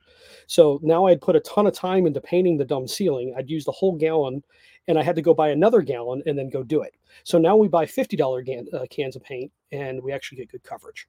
[0.46, 3.34] So now i'd put a ton of time into painting the dumb ceiling.
[3.36, 4.42] I'd use the whole gallon
[4.88, 6.94] and i had to go buy another gallon and then go do it.
[7.24, 10.64] So now we buy $50 can, uh, cans of paint and we actually get good
[10.64, 11.06] coverage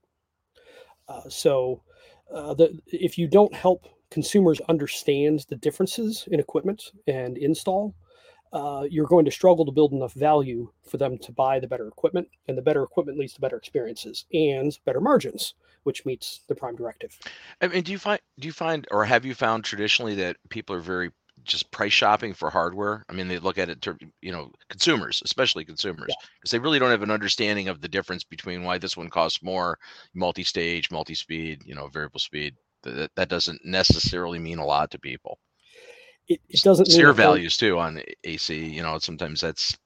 [1.07, 1.81] uh, so
[2.33, 7.95] uh, the, if you don't help consumers understand the differences in equipment and install
[8.53, 11.87] uh, you're going to struggle to build enough value for them to buy the better
[11.87, 16.55] equipment, and the better equipment leads to better experiences and better margins, which meets the
[16.55, 17.17] prime directive.
[17.61, 20.75] I mean, do you find do you find or have you found traditionally that people
[20.75, 21.11] are very
[21.43, 23.05] just price shopping for hardware?
[23.09, 26.59] I mean, they look at it to you know consumers, especially consumers, because yeah.
[26.59, 29.77] they really don't have an understanding of the difference between why this one costs more,
[30.13, 32.55] multi-stage, multi-speed, you know, variable speed.
[32.83, 35.37] That that doesn't necessarily mean a lot to people
[36.27, 38.65] it, it doesn't SEER values too on AC.
[38.65, 39.77] You know, sometimes that's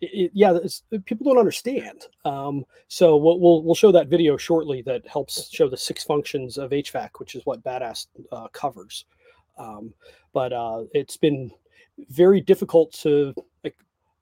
[0.00, 0.58] it, yeah,
[1.04, 2.06] people don't understand.
[2.24, 6.58] Um, so we'll, we'll, we'll show that video shortly that helps show the six functions
[6.58, 9.04] of HVAC, which is what Badass uh, covers.
[9.58, 9.92] Um,
[10.32, 11.50] but uh, it's been
[12.08, 13.76] very difficult to like.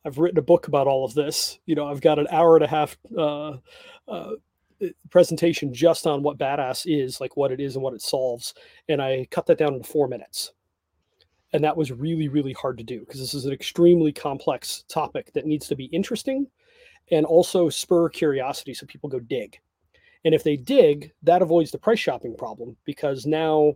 [0.04, 1.58] I've written a book about all of this.
[1.66, 3.56] You know, I've got an hour and a half uh,
[4.08, 4.32] uh
[5.10, 8.54] presentation just on what Badass is, like what it is and what it solves,
[8.88, 10.52] and I cut that down into four minutes
[11.52, 15.32] and that was really really hard to do because this is an extremely complex topic
[15.32, 16.46] that needs to be interesting
[17.10, 19.58] and also spur curiosity so people go dig
[20.24, 23.74] and if they dig that avoids the price shopping problem because now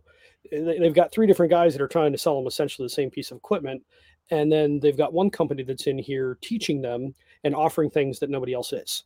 [0.50, 3.30] they've got three different guys that are trying to sell them essentially the same piece
[3.30, 3.82] of equipment
[4.30, 8.30] and then they've got one company that's in here teaching them and offering things that
[8.30, 9.04] nobody else is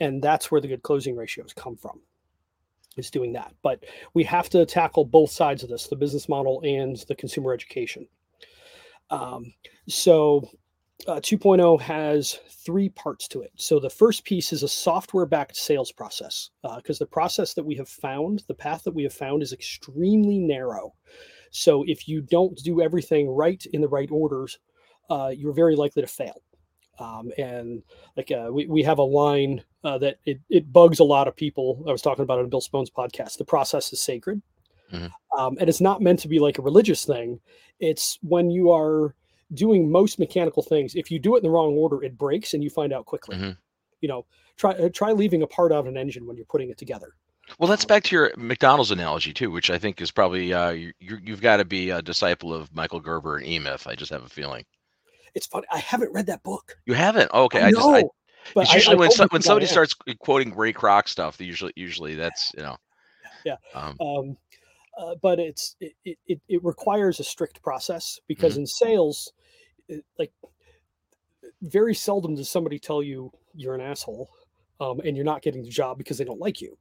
[0.00, 2.00] and that's where the good closing ratios come from
[2.96, 3.54] is doing that.
[3.62, 7.52] But we have to tackle both sides of this the business model and the consumer
[7.52, 8.06] education.
[9.10, 9.52] Um,
[9.88, 10.48] so
[11.08, 13.52] uh, 2.0 has three parts to it.
[13.56, 17.64] So the first piece is a software backed sales process because uh, the process that
[17.64, 20.94] we have found, the path that we have found is extremely narrow.
[21.50, 24.58] So if you don't do everything right in the right orders,
[25.10, 26.42] uh, you're very likely to fail.
[26.98, 27.82] Um, and
[28.16, 31.34] like uh, we, we have a line uh, that it, it bugs a lot of
[31.34, 31.84] people.
[31.88, 33.38] I was talking about it on Bill Spohn's podcast.
[33.38, 34.40] The process is sacred.
[34.92, 35.40] Mm-hmm.
[35.40, 37.40] Um, and it's not meant to be like a religious thing.
[37.80, 39.14] It's when you are
[39.54, 42.62] doing most mechanical things, if you do it in the wrong order, it breaks and
[42.62, 43.36] you find out quickly.
[43.36, 43.50] Mm-hmm.
[44.00, 46.70] You know, try uh, try leaving a part out of an engine when you're putting
[46.70, 47.14] it together.
[47.58, 50.92] Well, that's back to your McDonald's analogy too, which I think is probably uh, you,
[50.98, 53.86] you've got to be a disciple of Michael Gerber and E Myth.
[53.86, 54.64] I just have a feeling.
[55.34, 55.66] It's funny.
[55.70, 56.76] I haven't read that book.
[56.86, 57.30] You haven't?
[57.32, 57.62] Oh, okay.
[57.62, 58.04] I, I just I,
[58.54, 62.14] but it's usually I, when so, when somebody starts quoting Ray Kroc stuff, usually usually
[62.14, 62.76] that's you know.
[63.44, 63.56] Yeah.
[63.74, 64.36] Um, um
[64.98, 68.62] uh, but it's it, it it requires a strict process because mm-hmm.
[68.62, 69.32] in sales,
[70.18, 70.32] like
[71.62, 74.30] very seldom does somebody tell you you're an asshole,
[74.80, 76.76] um, and you're not getting the job because they don't like you.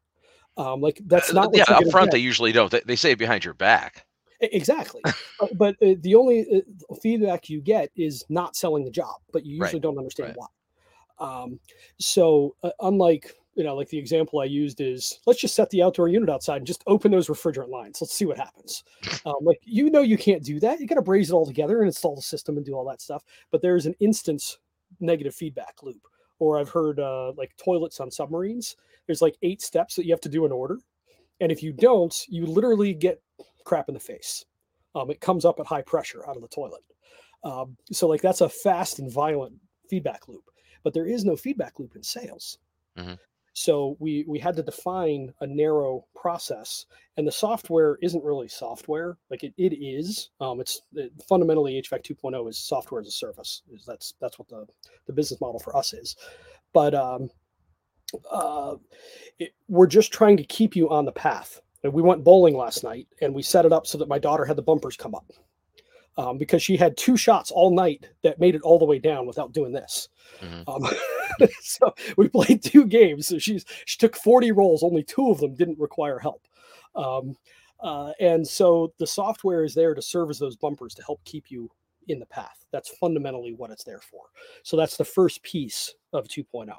[0.58, 2.08] Um, like that's uh, not yeah up front.
[2.08, 2.12] Get.
[2.12, 2.72] They usually don't.
[2.72, 4.06] They, they say it behind your back.
[4.42, 5.02] Exactly.
[5.40, 9.46] but, but uh, the only uh, feedback you get is not selling the job, but
[9.46, 9.82] you usually right.
[9.82, 10.38] don't understand right.
[10.38, 11.44] why.
[11.44, 11.60] Um,
[12.00, 15.84] so uh, unlike you know, like the example I used is let's just set the
[15.84, 18.00] outdoor unit outside and just open those refrigerant lines.
[18.02, 18.84] Let's see what happens.
[19.24, 20.80] Um, like you know, you can't do that.
[20.80, 23.02] You got to braze it all together and install the system and do all that
[23.02, 23.24] stuff.
[23.52, 24.58] But there's an instance
[25.00, 26.02] negative feedback loop.
[26.40, 28.78] Or I've heard uh, like toilets on submarines.
[29.06, 30.80] There's like eight steps that you have to do in order,
[31.40, 33.22] and if you don't, you literally get
[33.64, 34.44] crap in the face.
[34.96, 36.82] Um, it comes up at high pressure out of the toilet.
[37.44, 39.54] Um, so like that's a fast and violent
[39.88, 40.52] feedback loop
[40.84, 42.58] but there is no feedback loop in sales.
[42.98, 43.14] Mm-hmm.
[43.54, 46.86] So we we had to define a narrow process,
[47.18, 49.18] and the software isn't really software.
[49.30, 50.30] Like it, it is.
[50.40, 53.64] Um, it's it, fundamentally HVAC 2.0 is software as a service.
[53.74, 54.66] Is that's that's what the
[55.06, 56.16] the business model for us is.
[56.72, 57.30] But um,
[58.32, 58.76] uh,
[59.40, 61.60] it, we're just trying to keep you on the path.
[61.84, 64.56] we went bowling last night, and we set it up so that my daughter had
[64.56, 65.32] the bumpers come up
[66.22, 69.26] um, because she had two shots all night that made it all the way down
[69.26, 70.10] without doing this.
[70.42, 70.70] Mm-hmm.
[70.70, 73.28] Um, so we played two games.
[73.28, 74.84] So she's she took 40 rolls.
[74.84, 76.48] Only two of them didn't require help.
[76.96, 77.36] Um,
[77.82, 81.50] Uh, and so the software is there to serve as those bumpers to help keep
[81.50, 81.68] you
[82.10, 82.64] in the path.
[82.72, 84.26] That's fundamentally what it's there for.
[84.62, 86.72] So that's the first piece of 2.0.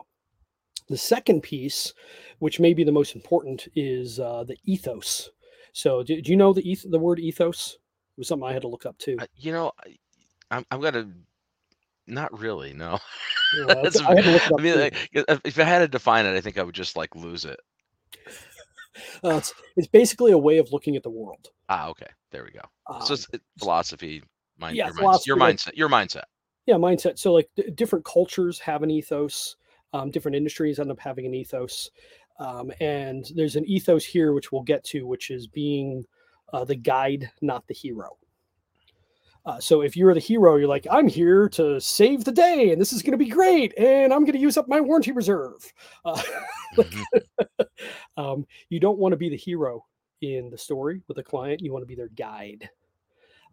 [0.89, 1.93] The second piece,
[2.39, 5.31] which may be the most important, is uh, the ethos.
[5.73, 7.79] So do, do you know the eth- the word ethos?
[8.23, 9.17] Was something I had to look up too.
[9.21, 9.99] Uh, you know, I-
[10.51, 11.09] I'm I'm gonna
[12.07, 12.99] not really no.
[13.57, 15.09] Yeah, I had to look it I mean, like,
[15.45, 17.59] if I had to define it, I think I would just like lose it.
[19.25, 21.49] Uh, it's, it's basically a way of looking at the world.
[21.69, 22.61] Ah, okay, there we go.
[22.93, 24.23] Um, So it's it- philosophy,
[24.59, 26.23] mind, yeah, your, mindset, your philosophy, like- mindset, your mindset.
[26.67, 29.57] yeah mindset so like d- different cultures have an ethos
[29.95, 31.91] um, different industries end up having an ethos
[32.39, 36.05] um, and there's an ethos here which we'll get to which is being
[36.53, 38.17] uh, the guide not the hero.
[39.45, 42.81] Uh, so if you're the hero you're like i'm here to save the day and
[42.81, 45.73] this is going to be great and i'm going to use up my warranty reserve.
[46.05, 46.23] Uh,
[46.77, 47.03] Mhm.
[48.17, 49.85] um, you don't want to be the hero
[50.23, 52.69] in the story with a client you want to be their guide.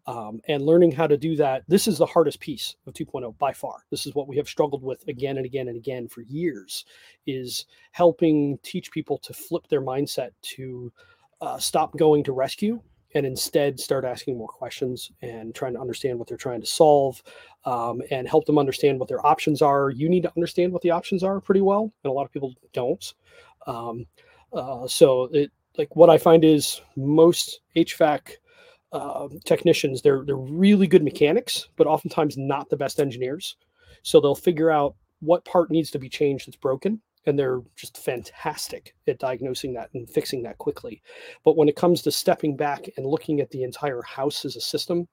[0.08, 3.52] Um, and learning how to do that this is the hardest piece of 2.0 by
[3.52, 3.84] far.
[3.92, 6.86] This is what we have struggled with again and again and again for years
[7.28, 10.92] is helping teach people to flip their mindset to
[11.42, 12.82] uh, stop going to rescue
[13.16, 17.22] and instead start asking more questions and trying to understand what they're trying to solve
[17.66, 19.90] um, and help them understand what their options are.
[19.90, 22.54] You need to understand what the options are pretty well and a lot of people
[22.74, 23.14] don't.
[23.66, 24.06] Um,
[24.54, 28.32] uh, so it like what i find is most hvac
[28.92, 33.56] uh, technicians they're they're really good mechanics but oftentimes not the best engineers.
[34.02, 37.98] So they'll figure out what part needs to be changed that's broken and they're just
[37.98, 41.02] fantastic at diagnosing that and fixing that quickly
[41.44, 44.62] but when it comes to stepping back and looking at the entire house as a
[44.62, 45.08] system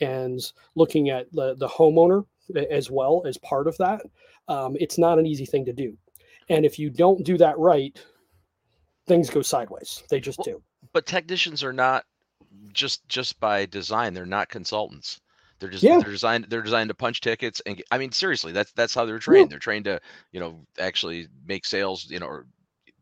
[0.00, 2.24] and looking at the, the homeowner
[2.70, 4.02] as well as part of that
[4.48, 5.96] um, it's not an easy thing to do
[6.48, 8.00] and if you don't do that right
[9.06, 12.04] things go sideways they just Well, do But technicians are not
[12.72, 14.14] just just by design.
[14.14, 15.20] They're not consultants.
[15.60, 15.98] They're just Yeah.
[16.00, 19.18] they're designed they're designed to punch tickets and I mean seriously that's that's how they're
[19.18, 19.50] trained.
[19.50, 20.00] They're trained to
[20.32, 22.46] you know actually make sales you know or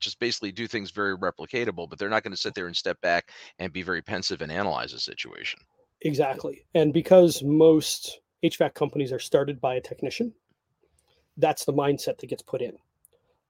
[0.00, 1.88] just basically do things very replicatable.
[1.88, 4.52] But they're not going to sit there and step back and be very pensive and
[4.52, 5.60] analyze a situation.
[6.02, 6.64] Exactly.
[6.74, 10.32] And because most HVAC companies are started by a technician,
[11.36, 12.76] that's the mindset that gets put in.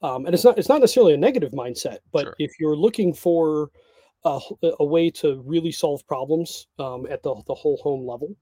[0.01, 2.35] Um, and it's not it's not necessarily a negative mindset, but Sure.
[2.39, 3.71] if you're looking for
[4.25, 8.35] a way to really solve problems um, at the, the whole home level,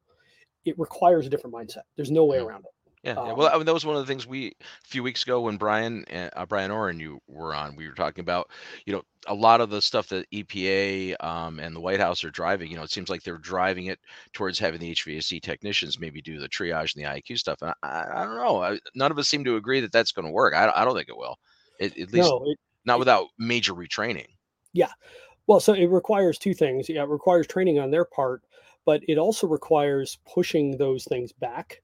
[0.66, 1.82] it requires a different mindset.
[1.96, 2.70] There's no way around it.
[3.02, 3.32] Yeah, yeah.
[3.32, 4.52] Um, Well, I mean, that was one of the things we a
[4.88, 7.76] few weeks ago when Brian and uh, Brian Orr and you were on.
[7.76, 8.50] We were talking about,
[8.84, 12.30] you know, a lot of the stuff that EPA um, and the White House are
[12.30, 12.68] driving.
[12.68, 14.00] You know, it seems like they're driving it
[14.32, 17.62] towards having the HVAC technicians maybe do the triage and the IAQ stuff.
[17.62, 18.62] And I, I don't know.
[18.62, 20.54] I, none of us seem to agree that that's going to work.
[20.54, 21.38] I, I don't think it will.
[21.78, 24.28] It, at least no, it, not it- without major retraining.
[24.72, 24.90] Yeah.
[25.46, 26.88] Well, so it requires two things.
[26.88, 28.42] Yeah, it requires training on their part,
[28.86, 31.82] but it also requires pushing those things back.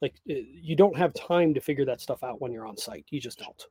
[0.00, 3.04] Like uh, you don't have time to figure that stuff out when you're on site.
[3.10, 3.64] You just don't.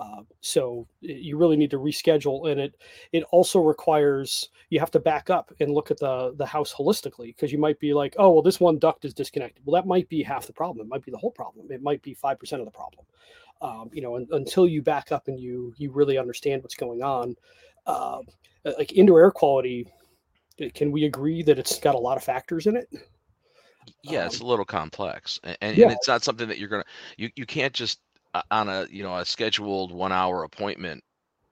[0.00, 2.76] Uh, so you really need to reschedule, and it
[3.12, 7.34] it also requires you have to back up and look at the the house holistically
[7.34, 9.64] because you might be like, oh well, this one duct is disconnected.
[9.66, 10.86] Well, that might be half the problem.
[10.86, 11.66] It might be the whole problem.
[11.72, 13.04] It might be five percent of the problem.
[13.62, 17.02] Um, you know, un- until you back up and you you really understand what's going
[17.02, 17.36] on.
[17.86, 18.20] Uh,
[18.78, 19.86] like indoor air quality
[20.74, 22.88] can we agree that it's got a lot of factors in it
[24.02, 25.86] Yeah, it's a little complex, a- and, yeah.
[25.86, 26.84] and it's not something that you're gonna
[27.16, 28.00] you you can't just
[28.34, 31.02] uh, on a you know a scheduled one hour appointment,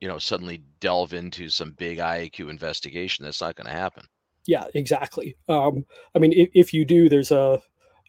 [0.00, 3.24] you know, suddenly delve into some big IAQ investigation.
[3.24, 4.04] That's not going to happen.
[4.46, 5.84] yeah exactly um
[6.14, 7.60] i mean if, if you do there's a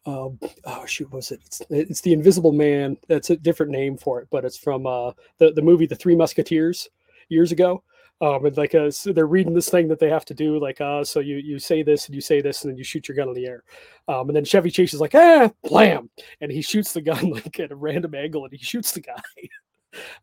[0.06, 3.98] um, oh shoot what was it it's, it's the invisible man that's a different name
[3.98, 6.88] for it but it's from uh the, the movie the three musketeers
[7.30, 7.84] years ago
[8.22, 10.82] um and like uh so they're reading this thing that they have to do like
[10.82, 13.16] uh so you you say this and you say this and then you shoot your
[13.16, 13.64] gun in the air.
[14.08, 16.10] Um and then chevy chase is like ah blam!
[16.42, 19.22] And he shoots the gun like at a random angle and he shoots the guy.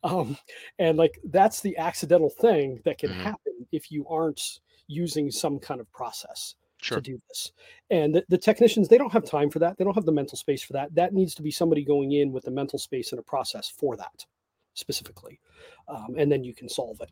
[0.05, 0.37] Um
[0.79, 3.23] and like that's the accidental thing that can Mhm.
[3.23, 6.99] happen if you aren't using some kind of process Sure.
[6.99, 7.51] to do this.
[7.91, 9.77] And the, the technicians they don't have time for that.
[9.77, 10.95] They don't have the mental space for that.
[10.95, 13.97] That needs to be somebody going in with the mental space and a process for
[13.97, 14.25] that
[14.75, 15.41] specifically.
[15.89, 17.11] Um, and then you can solve it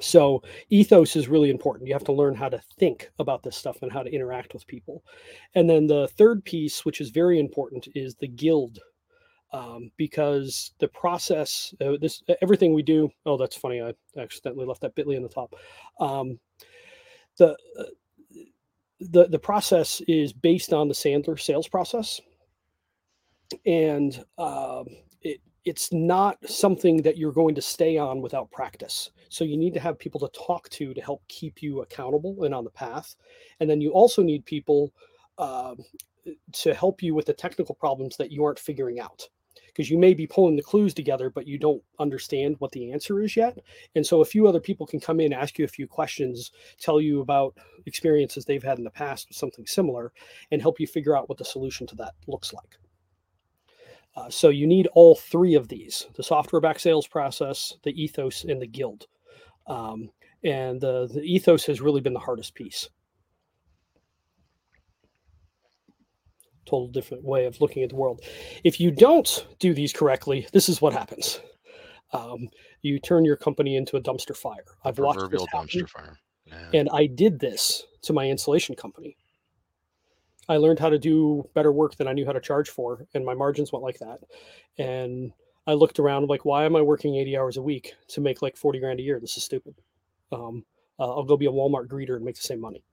[0.00, 1.86] so ethos is really important.
[1.86, 4.66] You have to learn how to think about this stuff and how to interact with
[4.66, 5.04] people.
[5.54, 8.78] And then the third piece which is very important is the guild
[9.52, 14.80] um, because the process uh, this everything we do oh that's funny i accidentally left
[14.80, 15.54] that bitly in the top.
[16.00, 16.40] Um,
[17.36, 17.84] the uh,
[19.00, 22.20] the the process is based on the Sandler sales process,
[23.66, 24.86] and um,
[25.22, 29.10] it it's not something that you're going to stay on without practice.
[29.34, 32.54] So you need to have people to talk to to help keep you accountable and
[32.54, 33.16] on the path.
[33.60, 34.92] And then you also need people
[35.38, 35.74] uh,
[36.52, 39.28] to help you with the technical problems that you aren't figuring out
[39.66, 43.20] because you may be pulling the clues together, but you don't understand what the answer
[43.20, 43.58] is yet.
[43.96, 47.00] And so a few other people can come in, ask you a few questions, tell
[47.00, 47.56] you about
[47.86, 50.12] experiences they've had in the past with something similar,
[50.52, 52.78] and help you figure out what the solution to that looks like.
[54.16, 58.44] Uh, so you need all three of these the software back sales process, the ethos,
[58.44, 59.08] and the guild.
[59.66, 60.10] Um,
[60.42, 62.88] and the, the ethos has really been the hardest piece.
[66.66, 68.20] total different way of looking at the world.
[68.64, 71.40] If you don't do these correctly, this is what happens.
[72.12, 72.48] Um,
[72.82, 74.64] you turn your company into a dumpster fire.
[74.84, 76.18] I've watched this happen, dumpster fire.
[76.46, 76.70] Yeah.
[76.74, 79.16] And I did this to my insulation company.
[80.48, 83.24] I learned how to do better work than I knew how to charge for, and
[83.24, 84.20] my margins went like that.
[84.78, 85.32] And
[85.66, 88.56] I looked around like, why am I working 80 hours a week to make like
[88.56, 89.18] 40 grand a year?
[89.20, 89.74] This is stupid.
[90.32, 90.64] Um,
[90.98, 92.84] uh, I'll go be a Walmart greeter and make the same money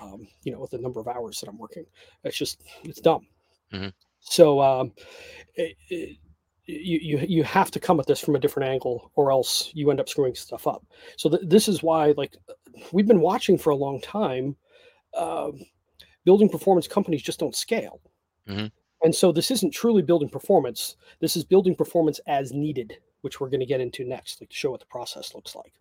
[0.00, 1.84] um, you know, with the number of hours that I'm working.
[2.24, 3.26] It's just it's dumb.
[3.72, 3.88] Mm-hmm.
[4.20, 4.92] So um,
[5.54, 6.16] it, it,
[6.66, 9.90] you you you have to come at this from a different angle, or else you
[9.90, 10.84] end up screwing stuff up.
[11.16, 12.36] So th- this is why, like,
[12.92, 14.56] we've been watching for a long time.
[15.14, 15.50] Uh,
[16.24, 18.00] building performance companies just don't scale.
[18.48, 18.66] Mm-hmm.
[19.02, 20.96] And so this isn't truly building performance.
[21.20, 24.56] This is building performance as needed, which we're going to get into next, like to
[24.56, 25.72] show what the process looks like.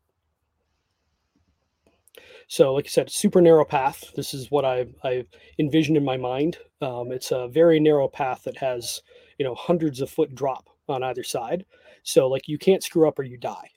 [2.48, 4.12] So, like I said, super narrow path.
[4.16, 5.26] This is what I I
[5.60, 6.58] envisioned in my mind.
[6.82, 9.02] Um, it's a very narrow path that has
[9.38, 11.66] you know hundreds of foot drop on either side.
[12.04, 13.70] So, like you can't screw up or you die.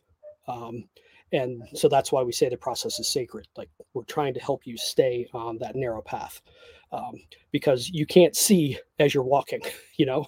[0.47, 0.85] Um,
[1.33, 3.49] and so that's why we say the process is sacred.
[3.57, 6.41] Like we're trying to help you stay on that narrow path
[6.93, 7.15] um,
[7.53, 9.61] because you can't see as you're walking.
[9.97, 10.27] You know,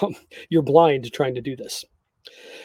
[0.00, 0.14] um,
[0.48, 1.84] you're blind trying to do this.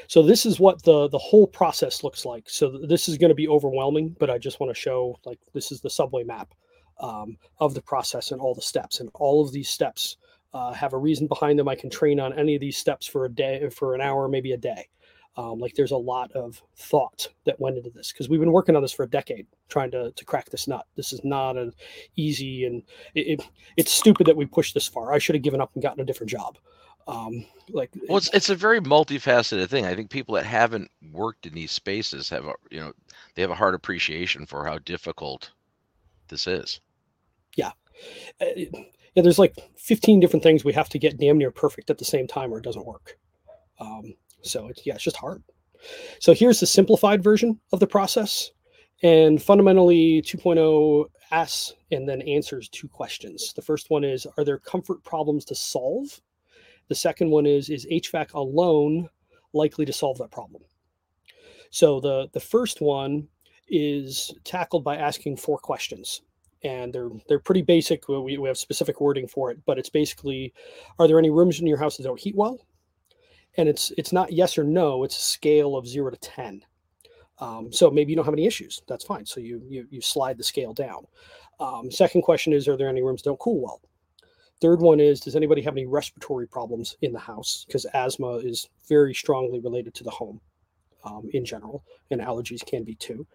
[0.08, 2.50] So this is what the the whole process looks like.
[2.50, 5.74] So this is going to be overwhelming, but I just want to show like this
[5.74, 6.54] is the subway map
[7.02, 10.16] um, of the process and all the steps, and all of these steps
[10.54, 11.68] uh, have a reason behind them.
[11.68, 14.54] I can train on any of these steps for a day, for an hour, maybe
[14.54, 14.88] a day.
[15.40, 18.76] Um, like there's a lot of thought that went into this because we've been working
[18.76, 20.86] on this for a decade trying to, to crack this nut.
[20.98, 21.72] This is not an
[22.18, 22.84] easy and
[23.16, 25.14] it, it, it's stupid that we pushed this far.
[25.14, 26.58] I should have given up and gotten a different job.
[27.08, 29.86] Um, like well it's, it's a very multifaceted thing.
[29.86, 32.92] I think people that haven't worked in these spaces have a you know
[33.36, 35.52] they have a hard appreciation for how difficult
[36.28, 36.82] this is.
[37.56, 37.72] Yeah.
[38.42, 41.98] Uh, yeah there's like 15 different things we have to get damn near perfect at
[41.98, 43.18] the same time or it doesn't work.
[43.80, 45.44] Um, so it's yeah it's just hard.
[46.20, 48.52] So here's the simplified version of the process
[49.02, 53.54] and fundamentally 2.0 asks and then answers two questions.
[53.54, 56.20] The first one is are there comfort problems to solve?
[56.88, 59.10] The second one is is HVAC alone
[59.54, 60.64] likely to solve that problem?
[61.72, 63.28] So the the first one
[63.68, 66.22] is tackled by asking four questions
[66.64, 68.08] and they're they're pretty basic.
[68.10, 70.54] We, we have specific wording for it but it's basically
[70.98, 72.60] are there any rooms in your house that don't heat well
[73.60, 76.64] and it's it's not yes or no it's a scale of 0 to 10
[77.40, 80.38] um, so maybe you don't have any issues that's fine so you you, you slide
[80.38, 81.06] the scale down
[81.60, 83.82] um, second question is are there any rooms that don't cool well
[84.62, 87.64] Third one is Does anybody have any respiratory problems in the house?
[87.66, 90.42] Because asthma is very strongly related to the home
[91.06, 93.26] um, in general, and allergies can be too.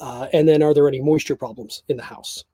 [0.00, 2.44] Uh, and then are there any moisture problems in the house?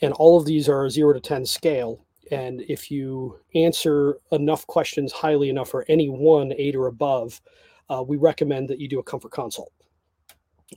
[0.00, 2.04] And all of these are a zero to 10 scale.
[2.30, 7.40] And if you answer enough questions highly enough for any one, eight or above,
[7.88, 9.72] uh, we recommend that you do a comfort consult.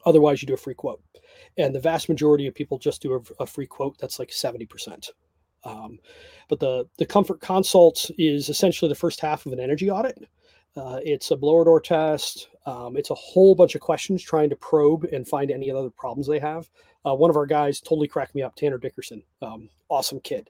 [0.05, 1.01] Otherwise, you do a free quote.
[1.57, 3.97] And the vast majority of people just do a, a free quote.
[3.97, 5.09] That's like 70%.
[5.63, 5.99] Um,
[6.49, 10.17] but the the comfort consult is essentially the first half of an energy audit.
[10.75, 12.49] Uh, it's a blower door test.
[12.65, 16.27] Um, it's a whole bunch of questions trying to probe and find any other problems
[16.27, 16.69] they have.
[17.07, 19.23] Uh, one of our guys totally cracked me up, Tanner Dickerson.
[19.41, 20.49] Um, awesome kid.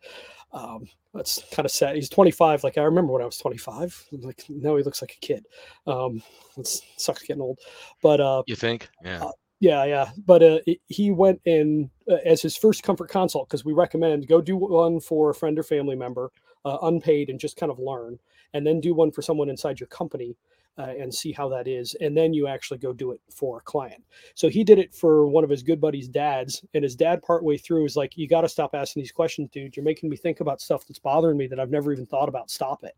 [0.51, 1.95] Um, that's kind of sad.
[1.95, 2.64] He's 25.
[2.64, 4.08] Like I remember when I was 25.
[4.12, 5.45] Like now he looks like a kid.
[5.86, 6.22] Um,
[6.58, 7.60] it sucks getting old.
[8.01, 8.89] But uh, you think?
[9.03, 9.26] Yeah.
[9.26, 10.10] Uh, yeah, yeah.
[10.26, 14.41] But uh, he went in uh, as his first comfort consult because we recommend go
[14.41, 16.32] do one for a friend or family member,
[16.66, 18.20] uh, unpaid, and just kind of learn,
[18.53, 20.36] and then do one for someone inside your company
[20.78, 23.61] uh, and see how that is, and then you actually go do it for a
[23.61, 24.03] client.
[24.36, 27.57] So he did it for one of his good buddies' dads, and his dad partway
[27.57, 29.75] through is like, "You got to stop asking these questions, dude.
[29.75, 32.51] You're making me think about stuff that's bothering me that I've never even thought about.
[32.51, 32.95] Stop it."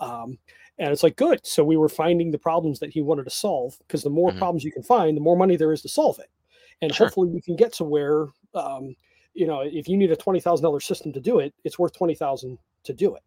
[0.00, 0.38] Um,
[0.78, 1.44] and it's like, good.
[1.44, 4.38] So we were finding the problems that he wanted to solve because the more mm-hmm.
[4.38, 6.30] problems you can find, the more money there is to solve it.
[6.80, 7.06] And sure.
[7.06, 8.94] hopefully we can get to where, um,
[9.34, 12.92] you know, if you need a $20,000 system to do it, it's worth 20,000 to
[12.92, 13.22] do it.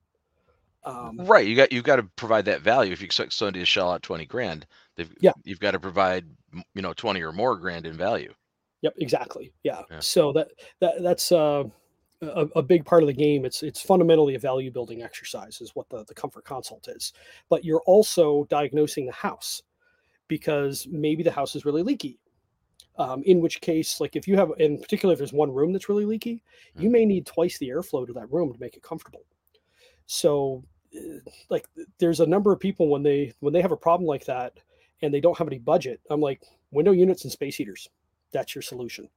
[0.83, 1.45] Um, right.
[1.45, 2.91] You got, you've got to provide that value.
[2.91, 4.65] If you expect somebody to shell out 20 grand,
[4.95, 5.33] they've, yeah.
[5.43, 6.25] you've got to provide
[6.73, 8.33] you know 20 or more grand in value.
[8.81, 9.53] Yep, exactly.
[9.63, 9.81] Yeah.
[9.91, 9.99] Yeah.
[9.99, 10.47] So that
[10.79, 11.65] that that's uh,
[12.21, 13.45] a, a big part of the game.
[13.45, 17.13] It's it's fundamentally a value building exercise, is what the the comfort consult is.
[17.49, 19.61] But you're also diagnosing the house
[20.27, 22.17] because maybe the house is really leaky.
[22.97, 25.87] Um, in which case, like if you have, in particular, if there's one room that's
[25.87, 26.43] really leaky,
[26.75, 26.91] you Mm.
[26.91, 29.23] may need twice the airflow to that room to make it comfortable.
[30.07, 30.63] So,
[31.49, 31.67] like,
[31.99, 34.53] there's a number of people when they when they have a problem like that
[35.01, 35.99] and they don't have any budget.
[36.09, 37.89] I'm like, window units and space heaters.
[38.31, 39.09] That's your solution.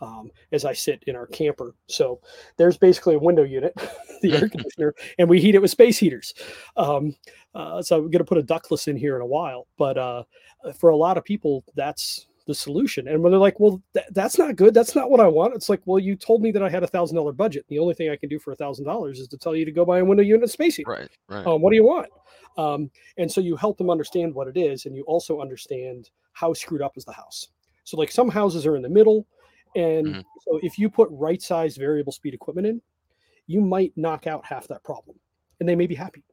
[0.00, 2.20] Um, as I sit in our camper, so
[2.58, 3.72] there's basically a window unit,
[4.22, 6.34] the air conditioner, and we heat it with space heaters.
[6.76, 7.16] Um,
[7.54, 10.24] uh, so I'm going to put a ductless in here in a while, but uh,
[10.78, 13.08] for a lot of people, that's the solution.
[13.08, 14.72] And when they're like, "Well, th- that's not good.
[14.72, 16.86] That's not what I want," it's like, "Well, you told me that I had a
[16.86, 17.66] thousand dollar budget.
[17.68, 19.72] The only thing I can do for a thousand dollars is to tell you to
[19.72, 20.90] go buy a window unit space heater.
[20.90, 21.46] Right, right.
[21.46, 22.08] Um, what do you want?"
[22.56, 26.54] Um, and so you help them understand what it is, and you also understand how
[26.54, 27.48] screwed up is the house.
[27.84, 29.26] So like some houses are in the middle,
[29.74, 30.24] and Mhm.
[30.42, 32.80] so if you put right sized variable speed equipment in,
[33.46, 35.18] you might knock out half that problem,
[35.60, 36.24] and they may be happy.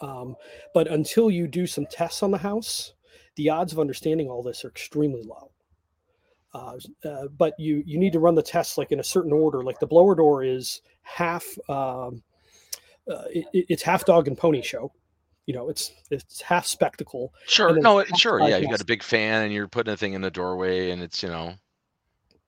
[0.00, 0.36] Um,
[0.74, 2.94] but until you do some tests on the house,
[3.38, 5.50] the odds of understanding all this are extremely low.
[6.54, 6.78] Uh,
[7.08, 9.62] uh, but you you need to run the tests like in a certain order.
[9.62, 12.22] Like the blower door is half um,
[13.10, 14.92] uh, it, it- it's half dog and pony show.
[15.46, 17.32] You know, it's it's half spectacle.
[17.46, 17.78] Sure.
[17.80, 18.40] No, it- sure.
[18.40, 21.02] Yeah, you got a big fan and you're putting a thing in the doorway and
[21.02, 21.54] it's, you know,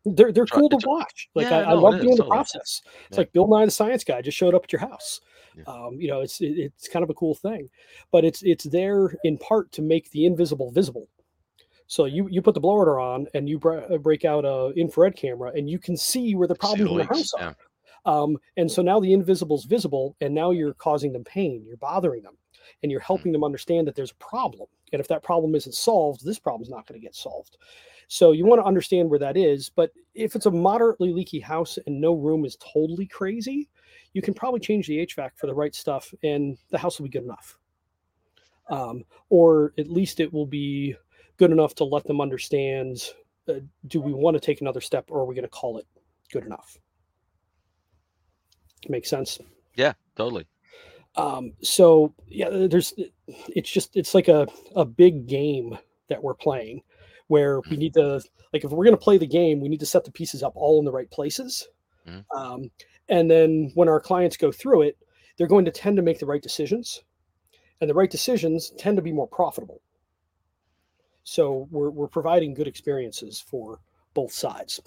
[0.04, 1.28] They're they're cool to watch.
[1.34, 2.36] Like yeah, I, I no, love is, doing the totally.
[2.36, 2.82] process.
[3.08, 3.18] It's Yeah.
[3.18, 5.20] like Bill Nye the Science Guy just showed up at your house.
[5.56, 5.64] Yeah.
[5.66, 7.68] Um, you know, it's it, it's kind of a cool thing,
[8.10, 11.08] but it's it's there in part to make the invisible visible.
[11.86, 15.16] So you you put the blower on and you br- uh, break out a infrared
[15.16, 17.56] camera and you can see where the problems in the house are.
[18.06, 22.22] Um, and so now the invisible's visible, and now you're causing them pain, you're bothering
[22.22, 22.38] them,
[22.82, 24.68] and you're helping them understand that there's a problem.
[24.92, 27.56] And if that problem isn't solved, this problem's not going to get solved.
[28.08, 29.70] So you want to understand where that is.
[29.70, 33.68] But if it's a moderately leaky house and no room is totally crazy,
[34.12, 37.10] you can probably change the HVAC for the right stuff, and the house will be
[37.10, 37.56] good enough.
[38.68, 40.96] Um, or at least it will be
[41.36, 43.00] good enough to let them understand
[43.48, 45.86] uh, do we want to take another step or are we going to call it
[46.32, 46.78] good enough?
[48.88, 49.38] Make sense?
[49.74, 50.46] Yeah, totally.
[51.16, 52.94] Um, so yeah, there's
[53.26, 54.46] it's just it's like a,
[54.76, 55.76] a big game
[56.08, 56.82] that we're playing
[57.26, 58.20] where we need to
[58.52, 60.52] like if we're going to play the game, we need to set the pieces up
[60.54, 61.68] all in the right places.
[62.08, 62.24] Mhm.
[62.34, 62.70] Um,
[63.08, 64.98] and then when our clients go through it,
[65.36, 67.02] they're going to tend to make the right decisions,
[67.80, 69.80] and the right decisions tend to be more profitable.
[71.24, 73.80] So we're we're providing good experiences for
[74.14, 74.80] both sides.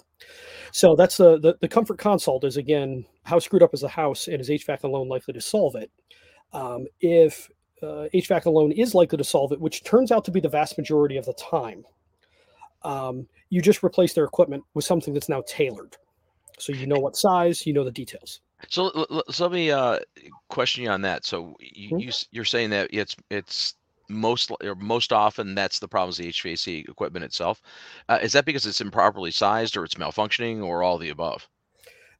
[0.72, 4.28] So that's the, the the comfort consult is again how screwed up is the house
[4.28, 5.90] and is HVAC alone likely to solve it?
[6.52, 7.50] Um, if
[7.82, 10.78] uh, HVAC alone is likely to solve it, which turns out to be the vast
[10.78, 11.84] majority of the time,
[12.82, 15.96] um, you just replace their equipment with something that's now tailored.
[16.58, 18.40] So you know what size, you know the details.
[18.70, 19.98] So, so let me uh,
[20.48, 21.24] question you on that.
[21.24, 22.00] So you, Mhm.
[22.00, 23.74] you you're saying that it's it's
[24.08, 27.60] most or most often that's the problem is the HVAC equipment itself.
[28.08, 31.48] Uh, is that because it's improperly sized or it's malfunctioning or all the above?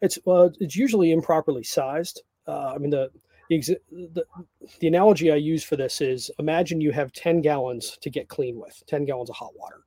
[0.01, 0.18] It's
[0.61, 2.22] it's usually improperly sized.
[2.47, 3.11] Uh, I mean the
[3.49, 4.24] the, the
[4.80, 8.59] the analogy I use for this is imagine you have ten gallons to get clean
[8.59, 9.84] with, ten gallons of hot water,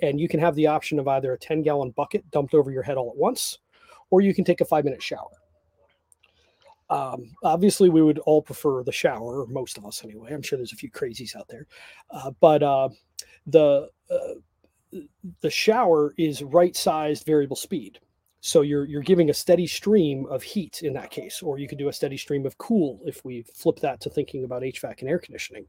[0.00, 2.82] and you can have the option of either a ten gallon bucket dumped over your
[2.82, 3.58] head all at once,
[4.10, 5.30] or you can take a five minute shower.
[6.90, 10.32] Um, obviously, we would all prefer the shower, most of us anyway.
[10.32, 11.66] I'm sure there's a few crazies out there,
[12.10, 12.90] uh, but uh,
[13.46, 14.98] the uh,
[15.40, 17.98] the shower is right sized variable speed.
[18.44, 21.78] So you're you're giving a steady stream of heat in that case, or you could
[21.78, 25.08] do a steady stream of cool if we flip that to thinking about HVAC and
[25.08, 25.68] air conditioning.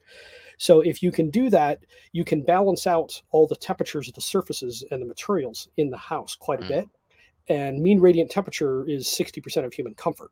[0.58, 4.22] So if you can do that, you can balance out all the temperatures of the
[4.22, 6.68] surfaces and the materials in the house quite a Mm.
[6.68, 6.90] bit.
[7.48, 10.32] And mean radiant temperature is 60% of human comfort.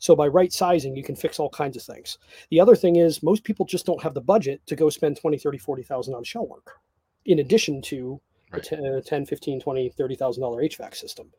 [0.00, 2.18] So by right sizing, you can fix all kinds of things.
[2.50, 5.38] The other thing is most people just don't have the budget to go spend 20,
[5.38, 6.78] 30, 40,000 on shell work
[7.26, 8.20] in addition to
[8.52, 8.62] Right.
[8.62, 11.32] the 10, 10 15, 20, 30,000 dollar HVAC system.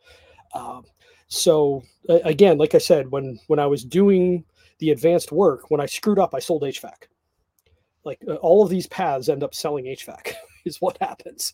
[0.53, 0.85] Um,
[1.27, 4.43] so again, like I said, when when I was doing
[4.79, 7.07] the advanced work, when I screwed up, I sold HVAC.
[8.03, 10.33] Like uh, all of these paths end up selling HVAC
[10.65, 11.53] is what happens.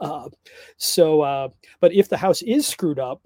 [0.00, 0.28] Uh,
[0.76, 1.48] so, uh,
[1.80, 3.22] but if the house is screwed up,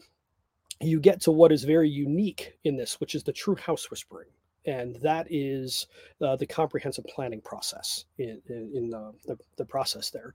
[0.80, 4.28] you get to what is very unique in this, which is the true house whispering.
[4.68, 5.86] And that is
[6.20, 10.34] uh, the comprehensive planning process in, in, in the, the, the process there.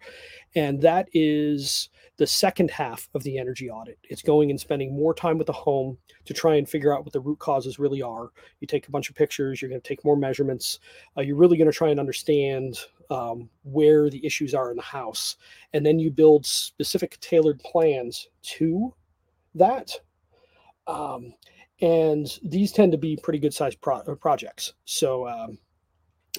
[0.55, 3.99] And that is the second half of the energy audit.
[4.09, 7.13] It's going and spending more time with the home to try and figure out what
[7.13, 8.29] the root causes really are.
[8.59, 10.79] You take a bunch of pictures, you're going to take more measurements.
[11.15, 12.79] Uh, you're really going to try and understand
[13.11, 15.37] um, where the issues are in the house,
[15.73, 18.95] and then you build specific tailored plans to
[19.53, 19.91] that.
[20.87, 21.33] Um,
[21.83, 24.73] and these tend to be pretty good sized pro- uh, projects.
[24.85, 25.57] So, um,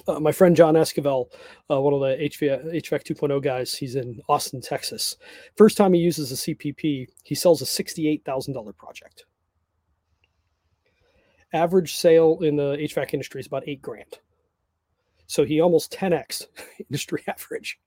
[0.07, 1.27] uh, my friend John Esquivel,
[1.69, 5.17] uh, one of the HVAC, HVAC 2.0 guys, he's in Austin, Texas.
[5.55, 9.25] First time he uses a CPP, he sells a $68,000 project.
[11.53, 14.19] Average sale in the HVAC industry is about eight grand.
[15.27, 16.47] So he almost 10x
[16.89, 17.79] industry average.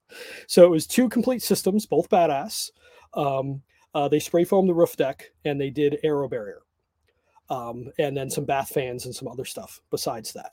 [0.47, 2.71] So it was two complete systems, both badass.
[3.15, 3.63] Um,
[3.95, 6.63] uh, they spray foamed the roof deck and they did aero barrier,
[7.51, 10.53] um, and then some bath fans and some other stuff besides that.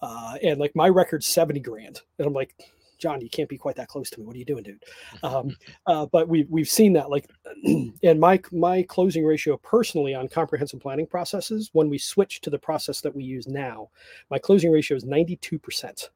[0.00, 2.54] Uh, and like my record's 70 grand, and I'm like,
[2.98, 4.26] John, you can't be quite that close to me.
[4.26, 4.82] What are you doing, dude?
[5.22, 5.54] Um,
[5.86, 7.30] uh, but we've we've seen that like,
[8.02, 12.58] and my my closing ratio personally on comprehensive planning processes when we switch to the
[12.58, 13.88] process that we use now,
[14.30, 16.10] my closing ratio is 92 percent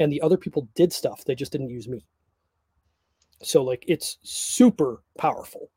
[0.00, 2.04] and the other people did stuff they just didn't use me
[3.42, 5.70] so like it's super powerful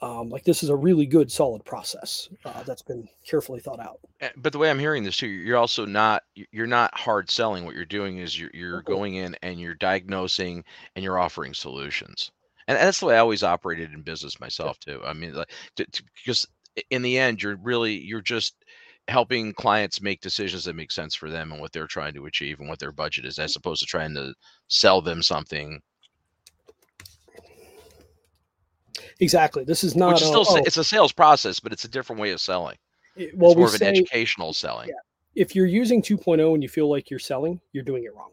[0.00, 4.00] um, like this is a really good solid process uh, that's been carefully thought out
[4.36, 7.64] But the way I'm hearing this too, you're also not you're not hard selling.
[7.64, 8.82] What you're doing is you're you're Mhm.
[8.82, 12.30] going in and you're diagnosing and you're offering solutions.
[12.66, 15.02] And that's the way I always operated in business myself too.
[15.04, 16.46] I mean, like, because
[16.90, 18.64] in the end, you're really you're just
[19.08, 22.58] helping clients make decisions that make sense for them and what they're trying to achieve
[22.58, 24.34] and what their budget is, as opposed to trying to
[24.68, 25.80] sell them something,
[29.20, 29.64] exactly.
[29.64, 32.20] This is not which is still oh, it's a sales process, but it's a different
[32.20, 32.76] way of selling.
[33.16, 34.90] it- well it's we more of an educational selling.
[35.34, 38.30] if you're using 2.0 and you feel like you're selling you're doing it wrong.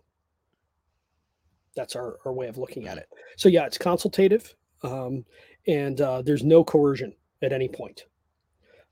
[1.76, 3.08] That's our, our way of looking at it.
[3.38, 5.26] So yeah it's consultative um,
[5.68, 8.06] and uh, there's no coercion at any point.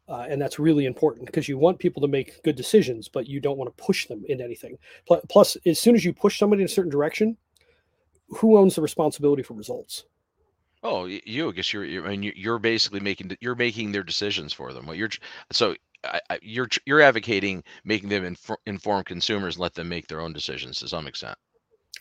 [0.07, 3.39] Uh, and that's really important because you want people to make good decisions but you
[3.39, 4.77] don't want to push them into anything.
[5.29, 7.37] Plus as soon as you push somebody in a certain direction
[8.29, 10.05] who owns the responsibility for results
[10.83, 13.91] Oh, y- you, I guess you're, you're, I mean, you- you're basically making, you're making
[13.91, 14.85] their decisions for them.
[14.87, 15.19] What you're, tr-
[15.51, 19.89] so I, I, you're, tr- you're advocating making them infor- informed consumers and let them
[19.89, 21.37] make their own decisions to some extent.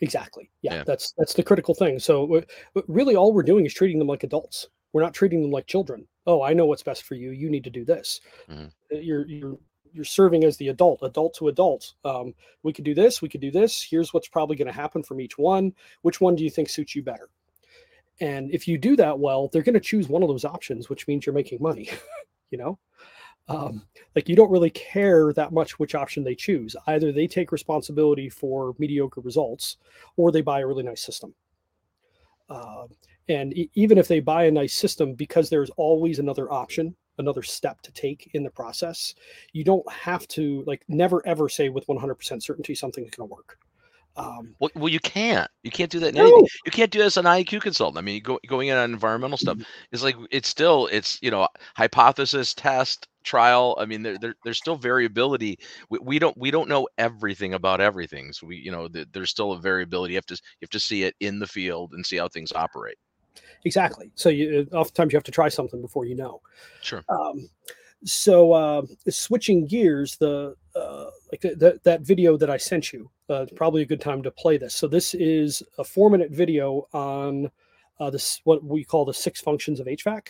[0.01, 0.51] exactly.
[0.62, 0.85] Yeah, Yeah.
[0.85, 1.99] that's that's the critical thing.
[1.99, 4.68] So w- w- really all we're doing is treating them like adults.
[4.93, 6.07] We're not treating them like children.
[6.26, 7.31] Oh i know what's best for you.
[7.33, 8.20] You need to do this.
[8.51, 8.70] Mhm.
[8.93, 9.59] Uh, you're you're
[9.93, 11.95] you're serving as the adult adult to adult.
[12.05, 13.83] Um, we could do this we could do this.
[13.83, 15.74] Here's what's probably going to happen from each one.
[16.03, 17.28] Which one do you think suits you better
[18.20, 21.06] and if you do that well they're going to choose one of those options which
[21.08, 21.88] means you're making money
[22.50, 22.78] you know?
[23.48, 23.82] Um,
[24.14, 26.76] like you don't really care that much which option they choose.
[26.86, 29.78] Either they take responsibility for mediocre results
[30.16, 31.34] or they buy a really nice system.
[32.48, 32.86] Uh,
[33.28, 37.42] and e- even if they buy a nice system because there's always another option another
[37.42, 39.14] step to take in the process
[39.52, 43.58] you don't have to like never ever say with 100% certainty something's going to work
[44.16, 46.22] um, Well, well, you can't, you can't do that in No.
[46.22, 46.44] anything.
[46.64, 47.98] You can't do this on IAQ consultant.
[47.98, 49.62] I mean, go, going in on environmental stuff Mm-hmm.
[49.92, 53.76] is like, it's still, it's, you know, hypothesis, test, trial.
[53.78, 55.58] I mean, there, there there's still variability.
[55.90, 58.32] We, we don't, we don't know everything about everything.
[58.32, 60.12] So we, you know, th- there's still a variability.
[60.14, 62.52] You have to, you have to see it in the field and see how things
[62.52, 62.96] operate.
[63.64, 66.40] exactly so you oftentimes you have to try something before you know
[66.80, 67.02] Sure.
[67.11, 67.48] um,
[68.04, 73.11] so uh, switching gears the uh, like th- that that video that i sent you
[73.31, 74.74] uh, it's probably a good time to play this.
[74.74, 77.51] So this is a four minute video on
[78.01, 80.28] uh, this what we call the six functions of hvac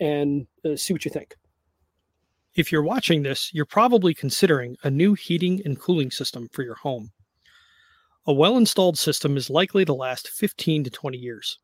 [0.00, 1.36] and uh, see what you think.
[2.54, 6.76] If you're watching this you're probably considering a new heating and cooling system for your
[6.76, 7.12] home.
[8.26, 11.58] A well installed system is likely to last 15 to 20 years.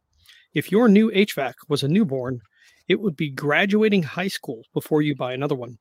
[0.52, 2.42] If your new hvac was a newborn
[2.86, 5.78] it would be graduating high school before you buy another one.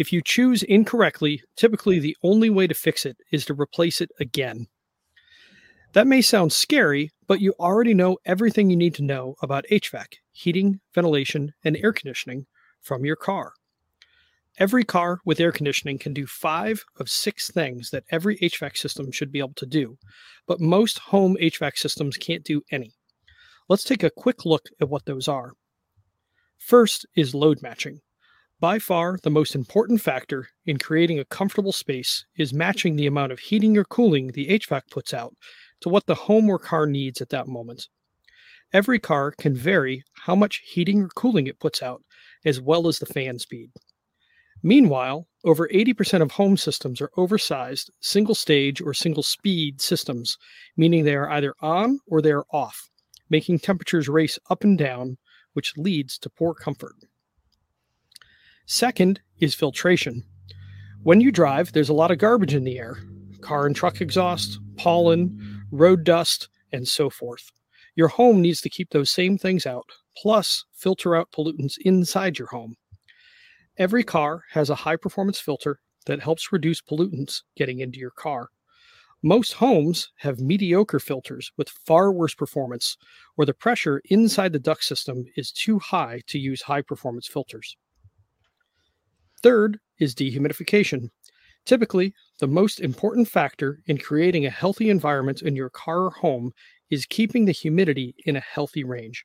[0.00, 4.10] If you choose incorrectly, typically the only way to fix it is to replace it
[4.18, 4.66] again.
[5.92, 10.14] That may sound scary, but you already know everything you need to know about HVAC,
[10.32, 12.46] heating, ventilation, and air conditioning
[12.80, 13.52] from your car.
[14.56, 19.12] Every car with air conditioning can do five of six things that every HVAC system
[19.12, 19.98] should be able to do,
[20.46, 22.94] but most home HVAC systems can't do any.
[23.68, 25.52] Let's take a quick look at what those are.
[26.56, 28.00] First is load matching.
[28.60, 33.32] By far, the most important factor in creating a comfortable space is matching the amount
[33.32, 35.34] of heating or cooling the HVAC puts out
[35.80, 37.88] to what the home or car needs at that moment.
[38.70, 42.02] Every car can vary how much heating or cooling it puts out,
[42.44, 43.70] as well as the fan speed.
[44.62, 50.36] Meanwhile, over 80% of home systems are oversized single stage or single speed systems,
[50.76, 52.90] meaning they are either on or they are off,
[53.30, 55.16] making temperatures race up and down
[55.54, 56.94] which leads to poor comfort.
[58.66, 60.24] Second is filtration.
[61.02, 62.98] When you drive, there's a lot of garbage in the air
[63.40, 67.50] car and truck exhaust, pollen, road dust, and so forth.
[67.96, 72.48] Your home needs to keep those same things out, plus filter out pollutants inside your
[72.48, 72.76] home.
[73.78, 78.50] Every car has a high performance filter that helps reduce pollutants getting into your car.
[79.22, 82.96] Most homes have mediocre filters with far worse performance,
[83.36, 87.76] or the pressure inside the duct system is too high to use high performance filters.
[89.42, 91.10] Third is dehumidification.
[91.64, 96.52] Typically, the most important factor in creating a healthy environment in your car or home
[96.90, 99.24] is keeping the humidity in a healthy range.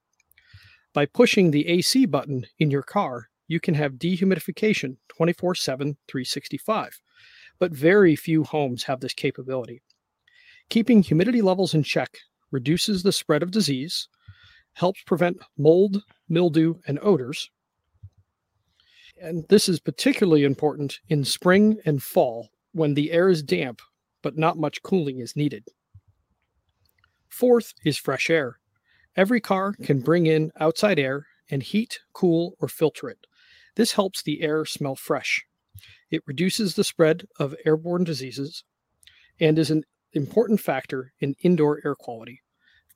[0.93, 7.01] By pushing the AC button in your car, you can have dehumidification 24 7, 365,
[7.59, 9.81] but very few homes have this capability.
[10.69, 12.17] Keeping humidity levels in check
[12.51, 14.07] reduces the spread of disease,
[14.73, 17.49] helps prevent mold, mildew, and odors,
[19.21, 23.81] and this is particularly important in spring and fall when the air is damp
[24.25, 25.67] but not much cooling is needed.
[27.29, 28.57] Fourth is fresh air.
[29.15, 33.27] Every car can bring in outside air and heat, cool, or filter it.
[33.75, 35.45] This helps the air smell fresh.
[36.09, 38.63] It reduces the spread of airborne diseases
[39.39, 42.41] and is an important factor in indoor air quality.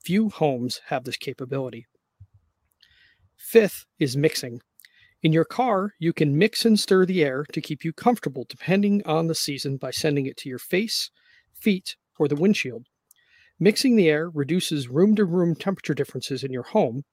[0.02, 1.86] Few homes have this capability.
[3.36, 4.62] Fifth is mixing.
[5.22, 9.02] In your car, you can mix and stir the air to keep you comfortable depending
[9.04, 11.10] on the season by sending it to your face,
[11.52, 12.86] feet, or the windshield.
[13.58, 17.04] Mixing the air reduces room to room temperature differences in your home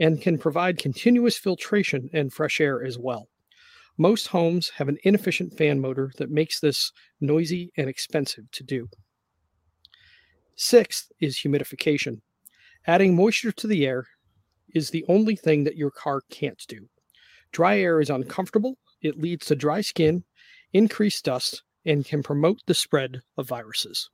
[0.00, 3.28] and can provide continuous filtration and fresh air as well.
[3.96, 6.90] Most homes have an inefficient fan motor that makes this
[7.20, 8.88] noisy and expensive to do.
[10.56, 12.22] Sixth is humidification.
[12.86, 14.06] Adding moisture to the air
[14.74, 16.88] is the only thing that your car can't do.
[17.52, 20.24] Dry air is uncomfortable, it leads to dry skin,
[20.72, 24.08] increased dust, and can promote the spread of viruses.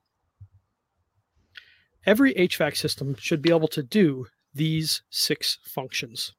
[2.05, 6.33] Every HVAC system should be able to do these six functions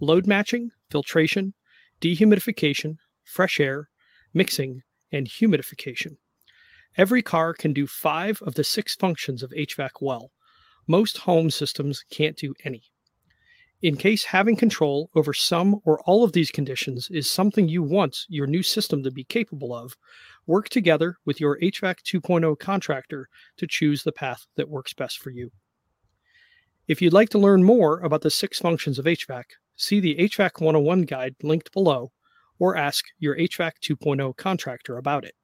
[0.00, 1.54] load matching, filtration,
[2.00, 3.88] dehumidification, fresh air,
[4.32, 4.82] mixing,
[5.12, 6.16] and humidification.
[6.96, 10.30] Every car can do five of the six functions of HVAC well.
[10.86, 12.82] Most home systems can't do any.
[13.84, 18.24] In case having control over some or all of these conditions is something you want
[18.30, 19.94] your new system to be capable of,
[20.46, 23.28] work together with your HVAC 2.0 contractor
[23.58, 25.50] to choose the path that works best for you.
[26.88, 29.44] If you'd like to learn more about the six functions of HVAC,
[29.76, 32.10] see the HVAC 101 guide linked below
[32.58, 35.34] or ask your HVAC 2.0 contractor about it.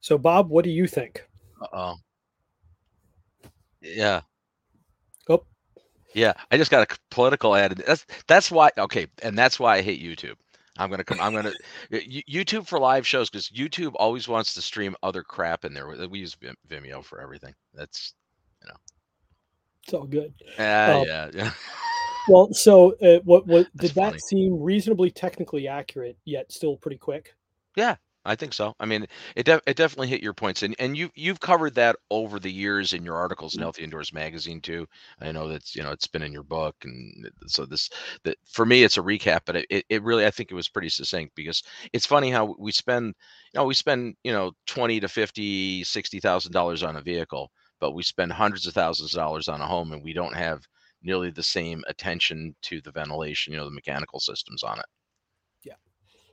[0.00, 1.26] So, Bob, what do you think?
[1.72, 1.96] oh.
[3.82, 4.20] Yeah.
[5.28, 5.44] Oh,
[6.14, 6.34] Yeah.
[6.50, 7.82] I just got a political ad.
[7.86, 8.70] That's that's why.
[8.76, 10.36] Okay, and that's why I hate YouTube.
[10.80, 11.20] I'm gonna come.
[11.20, 11.52] I'm gonna
[11.92, 15.88] YouTube for live shows because YouTube always wants to stream other crap in there.
[16.08, 16.36] We use
[16.68, 17.54] Vimeo for everything.
[17.74, 18.14] That's
[18.62, 18.76] you know.
[19.84, 20.32] It's all good.
[20.58, 21.50] Yeah, um, yeah, yeah.
[22.28, 23.46] well, so uh, what?
[23.46, 24.12] What did funny.
[24.12, 27.34] that seem reasonably technically accurate yet still pretty quick?
[27.76, 28.74] Yeah, I think so.
[28.78, 31.96] I mean, it de- it definitely hit your points, and and you you've covered that
[32.10, 33.64] over the years in your articles in mm-hmm.
[33.64, 34.86] Healthy Indoors magazine too.
[35.20, 37.88] I know that's you know it's been in your book, and so this
[38.24, 40.90] that for me it's a recap, but it, it really I think it was pretty
[40.90, 41.62] succinct because
[41.94, 43.14] it's funny how we spend
[43.54, 47.50] you know we spend you know twenty to fifty sixty thousand dollars on a vehicle,
[47.80, 50.66] but we spend hundreds of thousands of dollars on a home, and we don't have
[51.02, 54.84] nearly the same attention to the ventilation, you know, the mechanical systems on it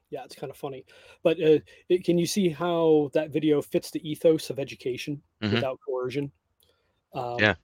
[0.09, 0.85] yeah, it's kind of funny.
[1.23, 5.55] But uh, it, can you see how that video fits the ethos of education mm-hmm.
[5.55, 6.31] without coercion?
[7.13, 7.55] Um, yeah.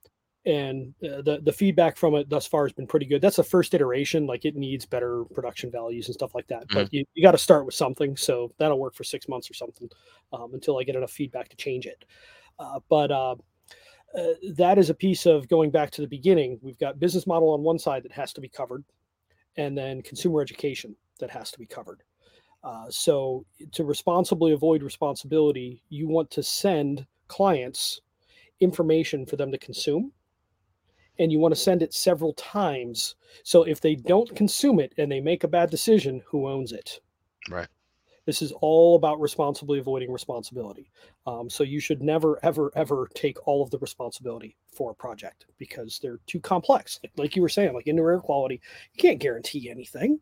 [0.46, 3.22] And uh, the the feedback from it thus far has been pretty good.
[3.22, 4.26] That's the first iteration.
[4.26, 6.68] Like it needs better production values and stuff like that.
[6.68, 6.74] Mm-hmm.
[6.74, 8.14] But you, you got to start with something.
[8.14, 9.88] So that'll work for six months or something
[10.34, 12.04] um, until I get enough feedback to change it.
[12.58, 13.36] Uh, but uh,
[14.16, 16.58] uh, that is a piece of going back to the beginning.
[16.62, 18.84] We've got business model on one side that has to be covered,
[19.56, 22.02] and then consumer education that has to be covered.
[22.64, 28.00] Uh, so to responsibly avoid responsibility, you want to send clients
[28.60, 30.10] information for them to consume
[31.18, 33.16] and you want to send it several times.
[33.42, 37.00] So if they don't consume it and they make a bad decision, who owns it?
[37.50, 37.68] Right.
[38.26, 40.90] This is all about responsibly avoiding responsibility.
[41.26, 45.44] Um, so you should never, ever, ever take all of the responsibility for a project
[45.58, 46.98] because they're too complex.
[47.02, 48.62] Like, like you were saying, like indoor air quality,
[48.94, 50.20] you can't guarantee anything.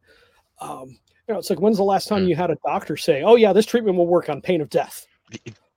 [0.61, 0.99] Um,
[1.29, 2.29] you know, it's like when's the last time mm.
[2.29, 5.07] you had a doctor say, "Oh yeah, this treatment will work on pain of death"?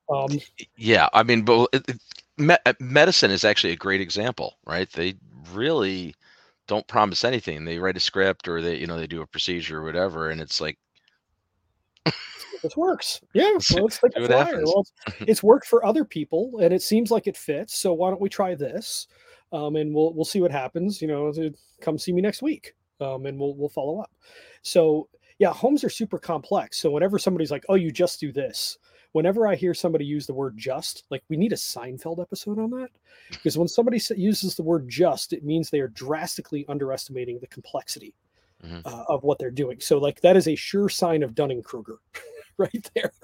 [0.10, 0.40] Um,
[0.78, 2.00] yeah, I mean, but it,
[2.38, 4.90] me- uh, medicine is actually a great example, right?
[4.92, 5.16] They
[5.54, 6.16] really
[6.68, 7.66] don't promise anything.
[7.66, 10.42] They write a script or they, you know, they do a procedure or whatever, and
[10.42, 10.78] it's like,
[12.62, 13.22] this works.
[13.34, 14.64] Yeah, well, take See a flyer.
[14.64, 17.78] Well, it's, it's worked for other people, and it seems like it fits.
[17.78, 19.08] So why don't we try this?
[19.54, 21.02] Um, and we'll we'll see what happens.
[21.02, 21.32] You know,
[21.82, 24.12] come see me next week, um, and we'll we'll follow up.
[24.64, 25.08] So
[25.40, 26.78] yeah, homes are super complex.
[26.82, 28.78] So whenever somebody's like, "Oh, you just do this,"
[29.12, 32.70] whenever I hear somebody use the word "just," like we need a Seinfeld episode on
[32.72, 32.90] that,
[33.32, 38.14] because when somebody uses the word "just," it means they are drastically underestimating the complexity
[38.64, 38.82] Mhm.
[38.86, 39.80] uh, of what they're doing.
[39.82, 41.98] So like that is a sure sign of Dunning Kruger,
[42.58, 43.12] right there.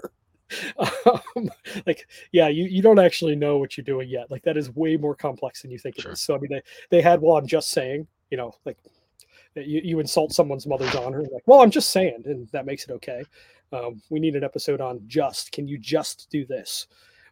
[1.35, 1.49] Um,
[1.85, 4.29] like yeah, you, you don't actually know what you're doing yet.
[4.29, 6.11] Like that is way more complex than you think Sure.
[6.11, 6.19] it is.
[6.21, 8.77] So I mean, they, they had one just saying, you know, like
[9.55, 12.91] you, you insult someone's mother's honor, like, well, I'm just saying, and that makes it
[12.91, 13.23] okay.
[13.73, 15.51] Um, we need an episode on just.
[15.51, 16.87] Can you just do this?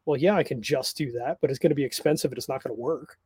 [0.06, 2.50] Well, yeah, I can just do that, but it's going to be expensive and it's
[2.50, 3.18] not going to work.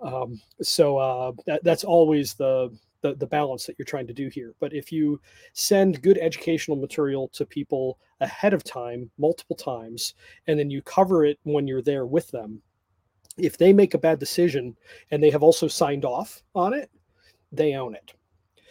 [0.00, 4.28] Um, so uh, that, that's always the, the the balance that you're trying to do
[4.28, 4.54] here.
[4.60, 5.20] But if you
[5.52, 10.14] send good educational material to people ahead of time, multiple times,
[10.46, 12.60] and then you cover it when you're there with them,
[13.36, 14.76] if they make a bad decision
[15.10, 16.90] and they have also signed off on it,
[17.52, 18.12] they own it.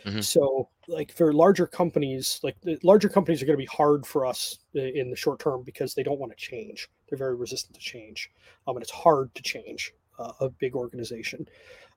[0.06, 0.24] Mhm.
[0.24, 4.26] So, like for larger companies, like the larger companies are going to be hard for
[4.26, 6.90] us in the short term because they don't want to change.
[7.10, 8.32] They're very resistant to change,
[8.68, 11.48] um, and it's hard to change uh, a big organization.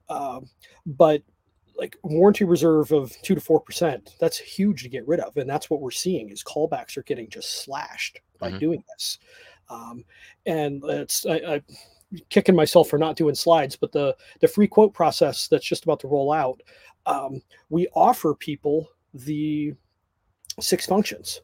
[0.09, 0.51] Um,
[0.87, 1.23] but
[1.77, 5.49] like warranty reserve of two to four percent, that's huge to get rid of, and
[5.49, 8.61] that's what we're seeing is callbacks are getting just slashed by Mhm.
[8.61, 9.19] doing this.
[9.69, 10.05] Um,
[10.47, 11.63] and it's I, I
[12.31, 16.01] kicking myself for not doing slides, but the the free quote process that's just about
[16.01, 16.61] to roll out,
[17.07, 17.41] um,
[17.71, 19.73] we offer people the
[20.61, 21.41] six functions.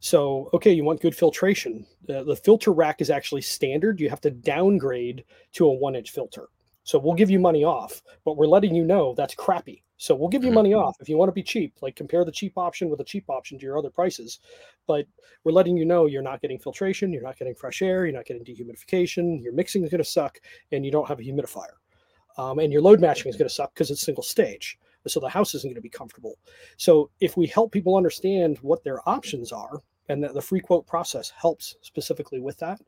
[0.00, 1.86] So, okay, you want good filtration.
[2.06, 4.00] The, the filter rack is actually standard.
[4.00, 6.48] You have to downgrade to a one inch filter.
[6.84, 9.84] So, we'll give you money off, but we're letting you know that's crappy.
[9.98, 12.32] So, we'll give you money off if you want to be cheap, like compare the
[12.32, 14.38] cheap option with a cheap option to your other prices.
[14.86, 15.06] But
[15.44, 18.24] we're letting you know you're not getting filtration, you're not getting fresh air, you're not
[18.24, 20.40] getting dehumidification, your mixing is going to suck,
[20.72, 21.76] and you don't have a humidifier.
[22.38, 24.78] Um, and your load matching is going to suck because it's single stage.
[25.06, 26.36] So the house isn't going to be comfortable.
[26.76, 30.86] So if we help people understand what their options are, and that the free quote
[30.86, 32.80] process helps specifically with that,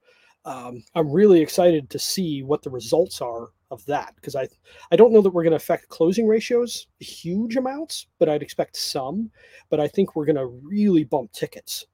[0.44, 4.48] um, I'm really excited to see what the results are of that because I
[4.90, 8.76] I don't know that we're going to affect closing ratios huge amounts, but I'd expect
[8.76, 9.30] some.
[9.70, 11.86] But I think we're going to really bump tickets.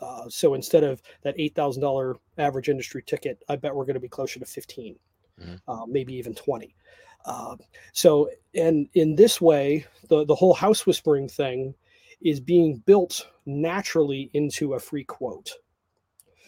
[0.00, 3.94] Uh, so instead of that eight thousand dollar average industry ticket, I bet we're going
[3.94, 4.96] to be closer to fifteen,
[5.40, 5.60] Mhm.
[5.66, 6.76] uh, maybe even twenty.
[7.24, 7.56] Uh,
[7.92, 11.74] so and in this way, the the whole house whispering thing
[12.20, 15.50] is being built naturally into a free quote.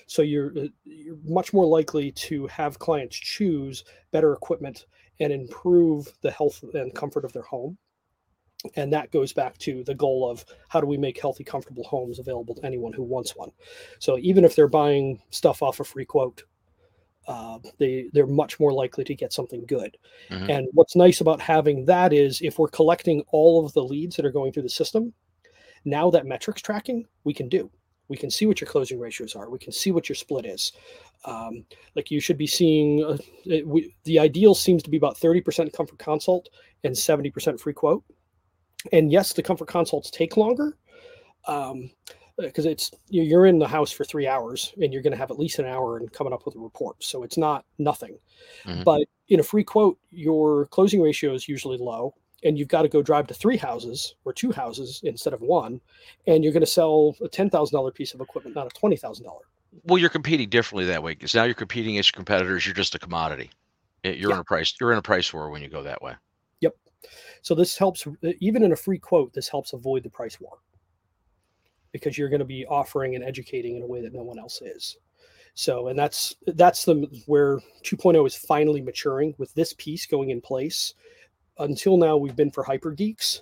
[0.07, 4.87] So you're uh, you're much more likely to have clients choose better equipment
[5.21, 7.79] and improve the health and comfort of their home.
[8.75, 12.19] And that goes back to the goal of how do we make healthy, comfortable homes
[12.19, 13.51] available to anyone who wants one.
[13.99, 16.43] So even if they're buying stuff off a free quote,
[17.27, 19.97] uh, they they're much more likely to get something good.
[20.31, 20.51] Mhm.
[20.51, 24.25] And what's nice about having that is if we're collecting all of the leads that
[24.25, 25.13] are going through the system,
[25.85, 27.71] now that metrics tracking we can do.
[28.09, 29.51] We can see what your closing ratios are.
[29.51, 30.73] We can see what your split is.
[31.25, 31.65] Um,
[31.97, 35.73] like you should be seeing, uh, it, we, the ideal seems to be about 30%
[35.73, 36.49] comfort consult
[36.85, 38.05] and 70% free quote.
[38.93, 40.77] And yes, the comfort consults take longer
[41.47, 41.91] um,
[42.39, 45.31] because it's you- you're in the house for three hours and you're going to have
[45.31, 47.03] at least an hour and coming up with a report.
[47.03, 48.19] So it's not nothing.
[48.65, 48.85] Mhm.
[48.85, 52.15] But in a free quote, your closing ratio is usually low
[52.45, 55.81] and you've got to go drive to three houses or two houses instead of one.
[56.27, 59.41] And you're going to sell a $10,000 piece of equipment, not a $20,000.
[59.85, 62.67] Well, you're competing differently that way because now you're competing against your competitors.
[62.67, 63.51] You're just a commodity.
[64.05, 64.75] You're in a price.
[64.81, 66.15] You're in a price war when you go that way.
[66.61, 66.77] Yep.
[67.43, 68.07] So this helps,
[68.41, 70.59] even in a free quote, this helps avoid the price war
[71.97, 74.61] because you're going to be offering and educating in a way that no one else
[74.63, 74.97] is.
[75.55, 80.41] So, and that's that's the where 2.0 is finally maturing with this piece going in
[80.41, 80.95] place.
[81.59, 83.41] Until now, we've been for hyper geeks,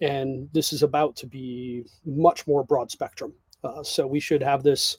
[0.00, 3.32] and this is about to be much more broad spectrum.
[3.62, 4.96] Uh, so we should have this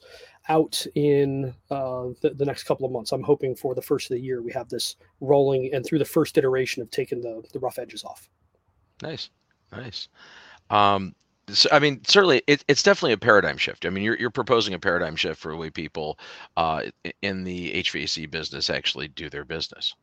[0.48, 3.12] out in uh, the, the next couple of months.
[3.12, 6.04] I'm hoping for the first of the year we have this rolling and through the
[6.04, 8.28] first iteration of taking the, the rough edges off.
[9.02, 9.30] Nice,
[9.70, 10.08] nice.
[10.70, 11.14] Um,
[11.72, 13.84] I mean, certainly, it, it's definitely a paradigm shift.
[13.84, 16.18] I mean, you're you're proposing a paradigm shift for the way people
[16.56, 16.84] uh,
[17.20, 19.94] in the HVAC business actually do their business.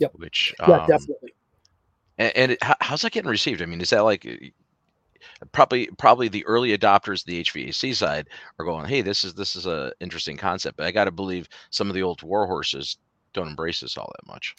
[0.00, 0.12] Yep.
[0.16, 1.34] Which Yeah, um, definitely.
[2.18, 3.62] And, and it, how, how's that getting received?
[3.62, 8.28] I mean, is that like uh, probably probably the early adopters, the HVAC side,
[8.58, 11.48] are going, "Hey, this is this is a interesting concept." But I got to believe
[11.70, 12.98] some of the old war horses
[13.34, 14.56] don't embrace this all that much.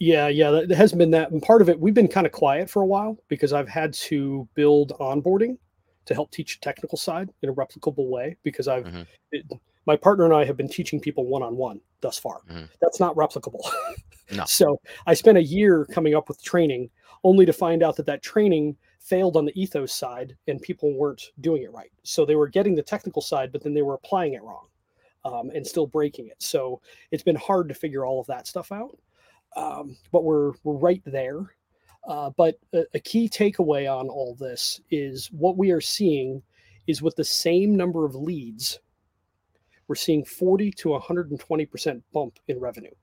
[0.00, 1.30] Yeah, yeah, that- there has been that.
[1.30, 3.92] And part of it, we've been kind of quiet for a while because I've had
[3.94, 5.56] to build onboarding
[6.08, 9.06] to help teach the technical side in a replicable way because I've Mhm.
[9.32, 9.46] it,
[9.86, 12.40] my partner and I have been teaching people one on one thus far.
[12.50, 12.68] Mhm.
[12.80, 13.60] That's not replicable.
[14.30, 14.44] No.
[14.44, 16.90] So I spent a year coming up with training,
[17.24, 21.30] only to find out that that training failed on the ethos side and people weren't
[21.40, 21.90] doing it right.
[22.02, 24.66] So they were getting the technical side, but then they were applying it wrong
[25.24, 26.42] um, and still breaking it.
[26.42, 28.98] So it's been hard to figure all of that stuff out.
[29.56, 31.54] Um, but we're we're right there.
[32.08, 36.42] Uh, but a, a key takeaway on all this is what we are seeing
[36.86, 38.80] is with the same number of leads,
[39.86, 42.94] we're seeing 40 to 120% bump in revenue.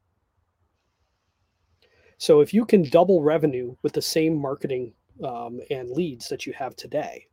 [2.18, 4.92] So if you can double revenue with the same marketing
[5.24, 7.28] um, and leads that you have today,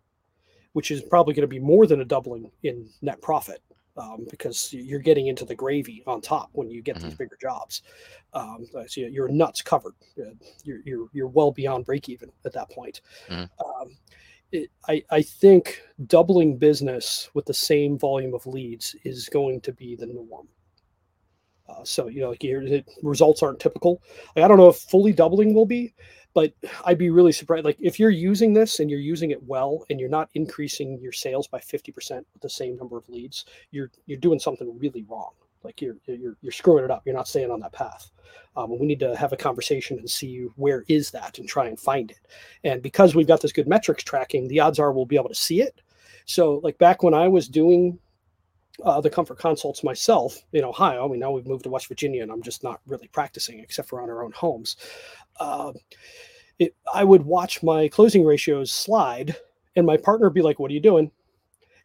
[0.75, 3.63] which is probably going to be more than a doubling in net profit
[3.97, 7.19] um, because you're getting into the gravy on top when you get these Mhm.
[7.19, 7.83] bigger jobs.
[8.33, 9.95] Um, so you're nuts covered.
[10.19, 10.31] Uh,
[10.65, 13.01] You're, you're, you're well beyond break even at that point.
[13.29, 13.51] Mhm.
[13.65, 13.97] Um,
[14.53, 19.73] it, I, I think doubling business with the same volume of leads is going to
[19.73, 20.49] be the norm.
[21.69, 24.03] Uh, so you know, like results aren't typical.
[24.37, 25.95] Like, I don't know if fully doubling will be,
[26.35, 26.53] but
[26.85, 27.65] I'd be really surprised.
[27.65, 31.13] Like if you're using this and you're using it well, and you're not increasing your
[31.13, 35.05] sales by fifty percent with the same number of leads, you're you're doing something really
[35.09, 35.33] wrong.
[35.63, 37.03] Like you're you're you're screwing it up.
[37.05, 38.11] You're not staying on that path.
[38.57, 41.79] Um, we need to have a conversation and see where is that and try and
[41.79, 42.21] find it.
[42.65, 45.35] And because we've got this good metrics tracking, the odds are we'll be able to
[45.35, 45.81] see it.
[46.25, 47.99] So like back when I was doing
[48.85, 51.05] uh, the comfort consults myself in Ohio.
[51.05, 53.89] I mean, now we've moved to West Virginia, and I'm just not really practicing except
[53.89, 54.77] for on our own homes.
[55.39, 55.73] Uh,
[56.59, 59.37] it, I would watch my closing ratios slide,
[59.77, 61.11] and my partner would be like, "What are you doing?"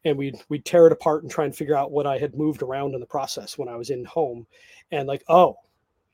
[0.05, 2.61] And we'd we'd tear it apart and try and figure out what I had moved
[2.61, 4.47] around in the process when I was in home,
[4.91, 5.57] and like, "Oh,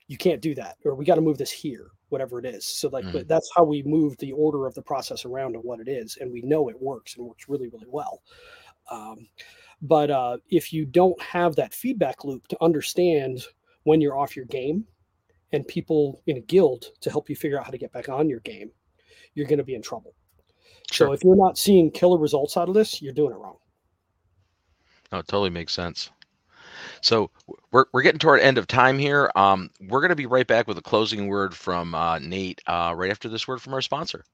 [0.08, 2.88] you can't do that," or "We got to move this here." Whatever it is, so
[2.90, 3.26] like Mhm.
[3.26, 6.30] that's how we move the order of the process around to what it is, and
[6.32, 8.22] we know it works and works really, really well.
[8.90, 9.26] Um,
[9.82, 13.44] but uh, if you don't have that feedback loop to understand
[13.84, 14.84] when you're off your game
[15.52, 18.28] and people in a guild to help you figure out how to get back on
[18.28, 18.70] your game,
[19.34, 20.14] you're going to be in trouble.
[20.90, 23.56] So if you're not seeing killer results out of this, you're doing it wrong.
[25.12, 26.10] No, it totally makes sense.
[27.00, 27.30] So
[27.70, 29.30] we're, we're getting toward end of time here.
[29.36, 32.94] Um, we're going to be right back with a closing word from uh, Nate uh,
[32.96, 34.24] right after this word from our sponsor.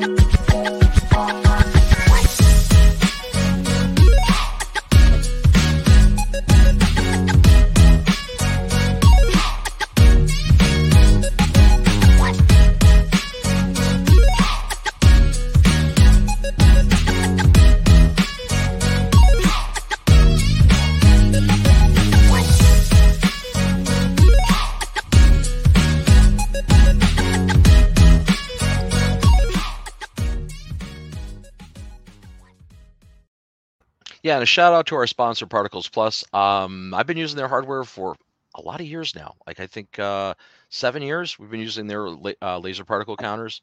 [0.00, 0.83] Thank you.
[34.24, 36.24] Yeah, and a shout out to our sponsor, Particles Plus.
[36.32, 38.16] Um, I've been using their hardware for
[38.54, 39.34] a lot of years now.
[39.46, 40.32] Like I think uh,
[40.70, 41.38] seven years.
[41.38, 43.60] We've been using their la- uh, laser particle counters.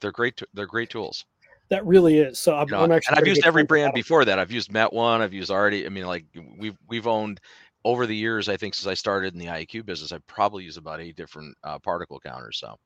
[0.00, 0.40] They're great.
[0.54, 1.26] They're great tools.
[1.68, 2.38] That really is.
[2.38, 4.38] So I'm, You know, I'm actually and I've used every brand before that.
[4.38, 5.20] I've used Met One.
[5.20, 5.84] I've used already.
[5.84, 6.24] I mean, like
[6.58, 7.40] we've we've owned
[7.84, 8.48] over the years.
[8.48, 11.54] I think since I started in the IAQ business, I've probably used about eight different
[11.62, 12.58] uh, particle counters.
[12.58, 12.78] So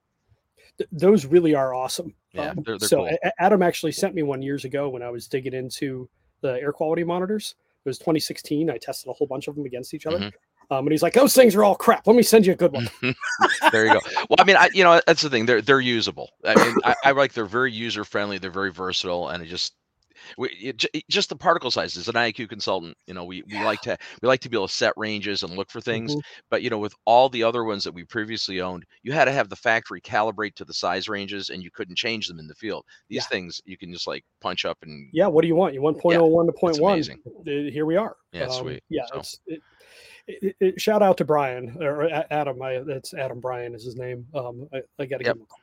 [0.79, 2.13] Th- those really are awesome.
[2.33, 3.17] Yeah, Um, they're- they're so cool.
[3.39, 6.09] Adam actually sent me one years ago when I was digging into
[6.41, 7.55] the air quality monitors.
[7.85, 8.71] It was 2016.
[8.71, 10.19] I tested a whole bunch of them against each other.
[10.19, 10.33] Mhm.
[10.71, 12.07] Um, and he's like, "Those things are all crap.
[12.07, 12.91] Let me send you a good one."
[13.73, 14.01] there you go.
[14.29, 15.47] Well, I mean, I, you know, that's the thing.
[15.47, 16.31] They're they're usable.
[16.45, 18.37] I mean, I, I like they're very user friendly.
[18.37, 19.75] They're very versatile, and it just
[20.37, 21.97] we, it, just the particle size.
[21.97, 24.69] As an IAQ consultant, you know, we, we like to we like to be able
[24.69, 26.15] to set ranges and look for things.
[26.15, 26.21] Mhm.
[26.51, 29.33] But you know, with all the other ones that we previously owned, you had to
[29.33, 32.55] have the factory calibrate to the size ranges, and you couldn't change them in the
[32.55, 32.85] field.
[33.09, 33.23] These Yeah.
[33.29, 35.27] things you can just like punch up and Yeah.
[35.29, 35.75] What do you want?
[35.75, 36.93] You want 0.01 to 0.1?
[36.93, 37.19] amazing.
[37.27, 38.17] Uh, Here we are.
[38.33, 38.83] Yeah, Um, sweet.
[38.89, 39.07] Yeah.
[39.07, 39.63] So- It's, it,
[40.27, 42.61] it, it, shout out to Brian or Adam.
[42.61, 44.27] I, that's Adam Brian is his name.
[44.35, 45.35] Um, I, I got to Yep.
[45.35, 45.59] give him a call.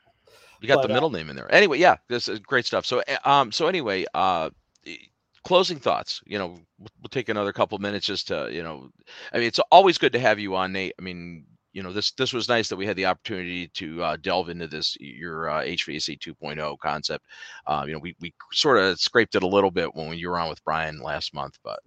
[0.66, 1.54] You got But, the uh, middle name in there.
[1.54, 2.86] Anyway, yeah, this is great stuff.
[2.86, 4.50] So, uh, um, so anyway, uh,
[4.84, 5.10] e-
[5.44, 6.22] closing thoughts.
[6.26, 8.90] You know, we'll, we'll take another couple minutes just to, you know,
[9.32, 10.94] I mean, it's always good to have you on, Nate.
[11.00, 14.18] I mean, you know, this this was nice that we had the opportunity to uh,
[14.18, 17.26] delve into this your uh, HVAC 2.0 concept.
[17.68, 20.40] Uh, you know, we we sort of scraped it a little bit when you were
[20.40, 21.80] on with Brian last month, but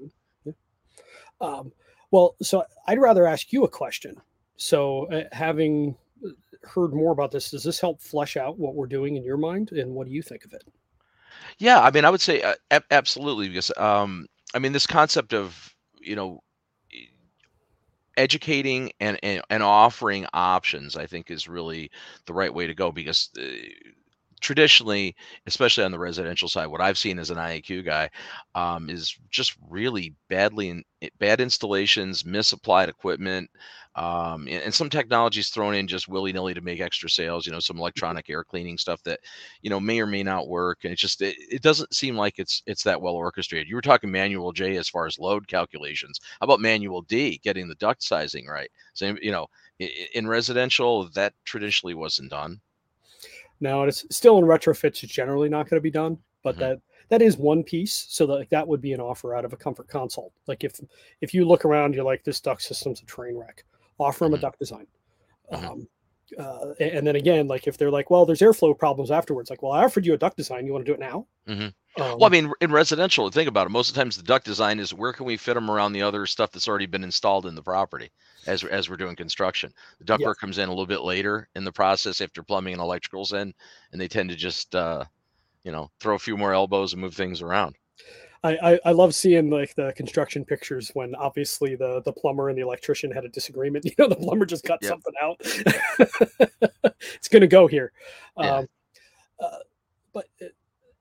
[1.41, 1.73] Um,
[2.11, 4.21] well, so I'd rather ask you a question.
[4.57, 5.97] So, uh, having
[6.63, 9.73] heard more about this, does this help flesh out what we're doing in your mind,
[9.73, 10.65] and what do you think of it?
[11.59, 15.33] Yeah, I mean, I would say uh, ab- absolutely because um, I mean, this concept
[15.33, 16.43] of you know,
[18.17, 21.89] educating and, and and offering options i think is really
[22.27, 23.43] the right way to go because uh,
[24.41, 25.15] traditionally,
[25.47, 28.11] especially on the residential side, what I've seen as an IAQ guy
[28.55, 30.85] um, is just really badly in,
[31.19, 33.51] bad installations, misapplied equipment,
[33.99, 37.47] um, and, and, some technologies thrown in just willy nilly to make extra sales.
[37.47, 39.19] You know, some electronic air cleaning stuff that
[39.61, 42.39] you know may or may not work, and it just it, it doesn't seem like
[42.39, 43.69] it's it's that well orchestrated.
[43.69, 46.21] You were talking manual J as far as load calculations.
[46.41, 48.71] How about manual D, getting the duct sizing right?
[48.95, 49.49] Same, you know,
[49.81, 52.61] in, in residential, that traditionally wasn't done.
[53.59, 55.03] Now it's still in retrofits.
[55.03, 56.61] It's generally not going to be done, but mm-hmm.
[56.61, 58.07] that that is one piece.
[58.11, 60.33] So that like, that would be an offer out of a comfort consult.
[60.47, 60.79] Like if
[61.21, 63.65] if you look around, you're like this duct system's a train wreck.
[63.99, 64.39] Offer them mm-hmm.
[64.39, 64.87] a duct design.
[65.53, 65.67] Mm-hmm.
[65.67, 65.89] Um,
[66.39, 69.49] uh, and then again, like if they're like, well, there's airflow problems afterwards.
[69.51, 70.67] Like, well, I offered you a duct design.
[70.67, 71.27] You want to do it now?
[71.49, 72.03] Mm-hmm.
[72.03, 73.71] Um, well, I mean, in residential, think about it.
[73.71, 76.03] Most of the times, the duct design is where can we fit them around the
[76.03, 78.11] other stuff that's already been installed in the property
[78.47, 79.73] as as we're doing construction.
[79.99, 80.41] The ductwork yeah.
[80.41, 83.55] comes in a little bit later in the process after plumbing and electricals in,
[83.93, 85.05] and they tend to just uh,
[85.65, 87.75] you know throw a few more elbows and move things around.
[88.45, 92.59] I, I, I love seeing like the construction pictures when obviously the the plumber and
[92.59, 93.85] the electrician had a disagreement.
[93.89, 94.91] You know, the plumber just cut yep.
[94.91, 95.37] something out.
[97.15, 97.93] it's going to go here.
[98.39, 98.57] Yeah.
[98.57, 98.69] Um,
[99.41, 99.59] uh,
[100.13, 100.47] but uh,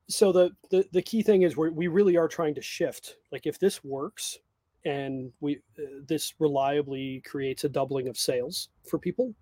[0.07, 3.17] so the, the the key thing is we we really are trying to shift.
[3.31, 4.39] Like if this works,
[4.85, 9.33] and we uh, this reliably creates a doubling of sales for people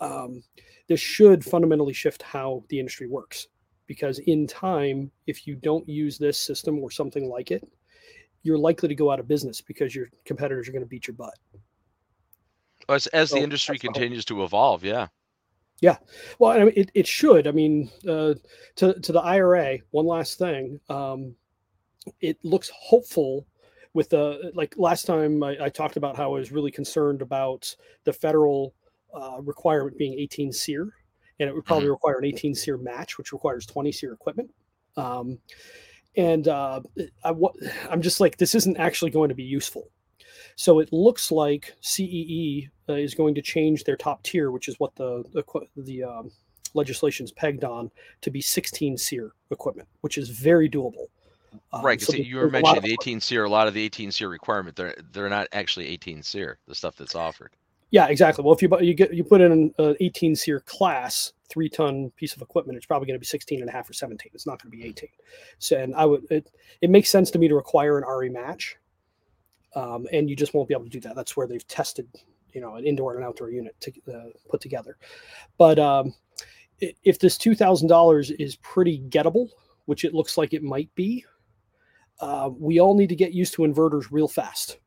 [0.00, 0.42] um,
[0.88, 3.48] this should fundamentally shift how the industry works
[3.88, 7.68] because in time if you don't use this system or something like it
[8.44, 11.14] you're likely to go out of business because your competitors are going to beat your
[11.14, 11.34] butt.
[12.88, 15.08] As, as so the industry continues to evolve yeah.
[15.80, 15.96] Yeah.
[16.38, 17.48] Well I mean, it, it should.
[17.48, 18.34] I mean uh,
[18.76, 21.34] to, to the IRA one last thing um,
[22.20, 23.46] it looks hopeful
[23.94, 27.74] with the like last time I, I, talked about how I was really concerned about
[28.04, 28.74] the federal
[29.14, 30.92] uh, requirement being 18 SEER,
[31.40, 31.92] and it would probably mm-hmm.
[31.92, 34.50] require an 18 SEER match, which requires 20 SEER equipment.
[34.96, 35.38] Um,
[36.16, 36.80] and uh,
[37.24, 37.32] I,
[37.90, 39.88] I'm just like, this isn't actually going to be useful.
[40.56, 44.74] So it looks like CEE uh, is going to change their top tier, which is
[44.80, 45.44] what the the,
[45.76, 46.30] the um,
[46.74, 47.90] legislation is pegged on,
[48.22, 51.06] to be 16 SEER equipment, which is very doable.
[51.72, 54.10] Um, right, because so you were mentioning the 18 SEER, a lot of the 18
[54.10, 57.52] SEER requirement, they're they're not actually 18 SEER, the stuff that's offered.
[57.90, 58.44] Yeah, exactly.
[58.44, 62.36] Well, if you you get you put in an 18 SEER class three ton piece
[62.36, 64.30] of equipment, it's probably going to be 16 and a half or 17.
[64.34, 65.08] It's not going to be 18.
[65.58, 66.50] So, and I would it
[66.82, 68.76] it makes sense to me to require an AHRI match,
[69.74, 71.16] um, and you just won't be able to do that.
[71.16, 72.06] That's where they've tested,
[72.52, 74.98] you know, an indoor and outdoor unit to uh, put together.
[75.56, 76.14] But um,
[76.80, 79.48] if this two thousand dollars is pretty gettable,
[79.86, 81.24] which it looks like it might be,
[82.20, 84.78] uh, we all need to get used to inverters real fast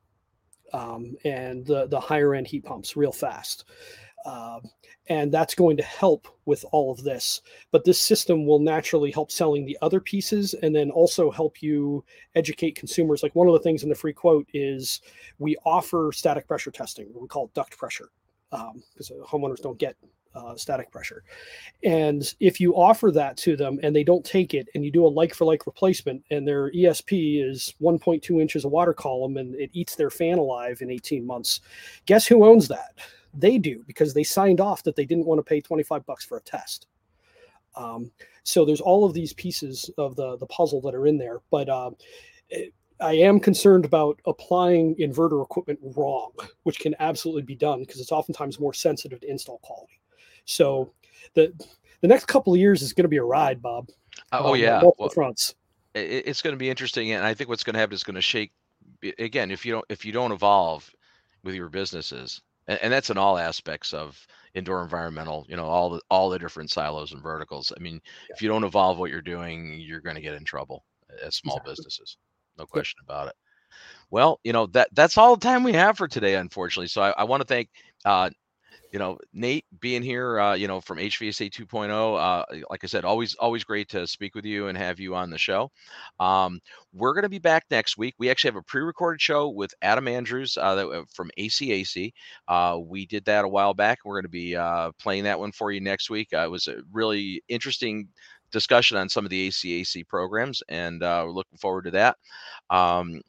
[0.73, 3.65] um, and the, the higher end heat pumps real fast.
[4.25, 4.59] Uh,
[5.07, 7.41] and that's going to help with all of this.
[7.71, 12.03] But this system will naturally help selling the other pieces and then also help you
[12.35, 13.23] educate consumers.
[13.23, 15.01] Like one of the things in the free quote is
[15.39, 18.09] we offer static pressure testing, we call it duct pressure,
[18.51, 19.95] because um, homeowners don't get
[20.35, 21.23] uh, static pressure.
[21.83, 25.05] And if you offer that to them and they don't take it, and you do
[25.05, 29.55] a like for like replacement, and their ESP is 1.2 inches of water column and
[29.55, 31.61] it eats their fan alive in 18 months,
[32.05, 32.99] guess who owns that?
[33.33, 36.37] They do because they signed off that they didn't want to pay 25 bucks for
[36.37, 36.87] a test.
[37.75, 38.11] Um,
[38.43, 41.69] so there's all of these pieces of the the puzzle that are in there, but
[41.69, 41.91] uh,
[42.49, 46.31] it, I am concerned about applying inverter equipment wrong,
[46.63, 49.99] which can absolutely be done because it's oftentimes more sensitive to install quality.
[50.45, 50.93] So
[51.33, 51.53] the
[52.01, 53.89] the next couple of years is going to be a ride, Bob.
[54.31, 55.55] Uh, oh um, yeah, well, fronts.
[55.93, 58.21] It's going to be interesting, and I think what's going to happen is going to
[58.21, 58.51] shake.
[59.19, 60.89] Again, if you don't if you don't evolve
[61.43, 65.89] with your businesses, and, and that's in all aspects of indoor environmental, you know, all
[65.89, 67.71] the all the different silos and verticals.
[67.75, 68.35] I mean, yeah.
[68.35, 70.85] if you don't evolve what you're doing, you're going to get in trouble
[71.23, 71.71] as small exactly.
[71.71, 72.17] businesses.
[72.57, 73.09] No question yep.
[73.09, 73.35] about it.
[74.09, 76.87] Well, you know that that's all the time we have for today, unfortunately.
[76.87, 77.69] So I, I want to thank
[78.05, 78.29] uh,
[78.91, 81.89] you know, Nate being here, uh, you know, from HVAC 2.0,
[82.19, 85.29] uh, like I said, always, always great to speak with you and have you on
[85.29, 85.71] the show.
[86.19, 86.59] Um,
[86.93, 88.15] we're going to be back next week.
[88.19, 92.11] We actually have a pre-recorded show with Adam Andrews uh, that, uh, from ACAC.
[92.49, 93.99] Uh, we did that a while back.
[94.03, 96.29] We're going to be uh, playing that one for you next week.
[96.33, 98.09] it was a really interesting
[98.51, 102.17] discussion on some of the ACAC programs, and we're looking forward to that.
[102.69, 103.21] Um,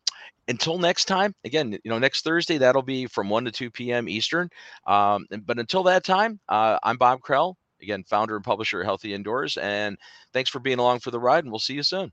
[0.52, 4.06] until next time, again, you know, next Thursday, that'll be from 1 to 2 p.m.
[4.06, 4.50] Eastern.
[4.86, 9.14] Um, but until that time, uh, I'm Bob Krell, again, founder and publisher of Healthy
[9.14, 9.56] Indoors.
[9.56, 9.96] And
[10.34, 12.12] thanks for being along for the ride, and we'll see you soon.